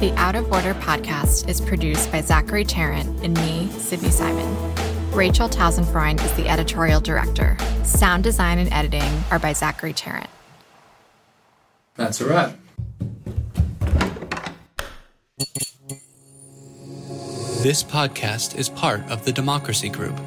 The 0.00 0.14
Out 0.16 0.34
of 0.34 0.50
Order 0.50 0.72
podcast 0.72 1.46
is 1.46 1.60
produced 1.60 2.10
by 2.10 2.22
Zachary 2.22 2.64
Tarrant 2.64 3.22
and 3.22 3.36
me, 3.36 3.68
Sydney 3.72 4.08
Simon. 4.08 4.48
Rachel 5.12 5.46
Tausendfreund 5.46 6.24
is 6.24 6.32
the 6.32 6.48
editorial 6.48 7.02
director. 7.02 7.58
Sound 7.84 8.24
design 8.24 8.58
and 8.58 8.72
editing 8.72 9.22
are 9.30 9.38
by 9.38 9.52
Zachary 9.52 9.92
Tarrant. 9.92 10.30
That's 11.96 12.18
a 12.22 12.26
wrap. 12.26 12.56
This 17.62 17.84
podcast 17.84 18.56
is 18.56 18.70
part 18.70 19.02
of 19.10 19.26
the 19.26 19.32
Democracy 19.32 19.90
Group 19.90 20.18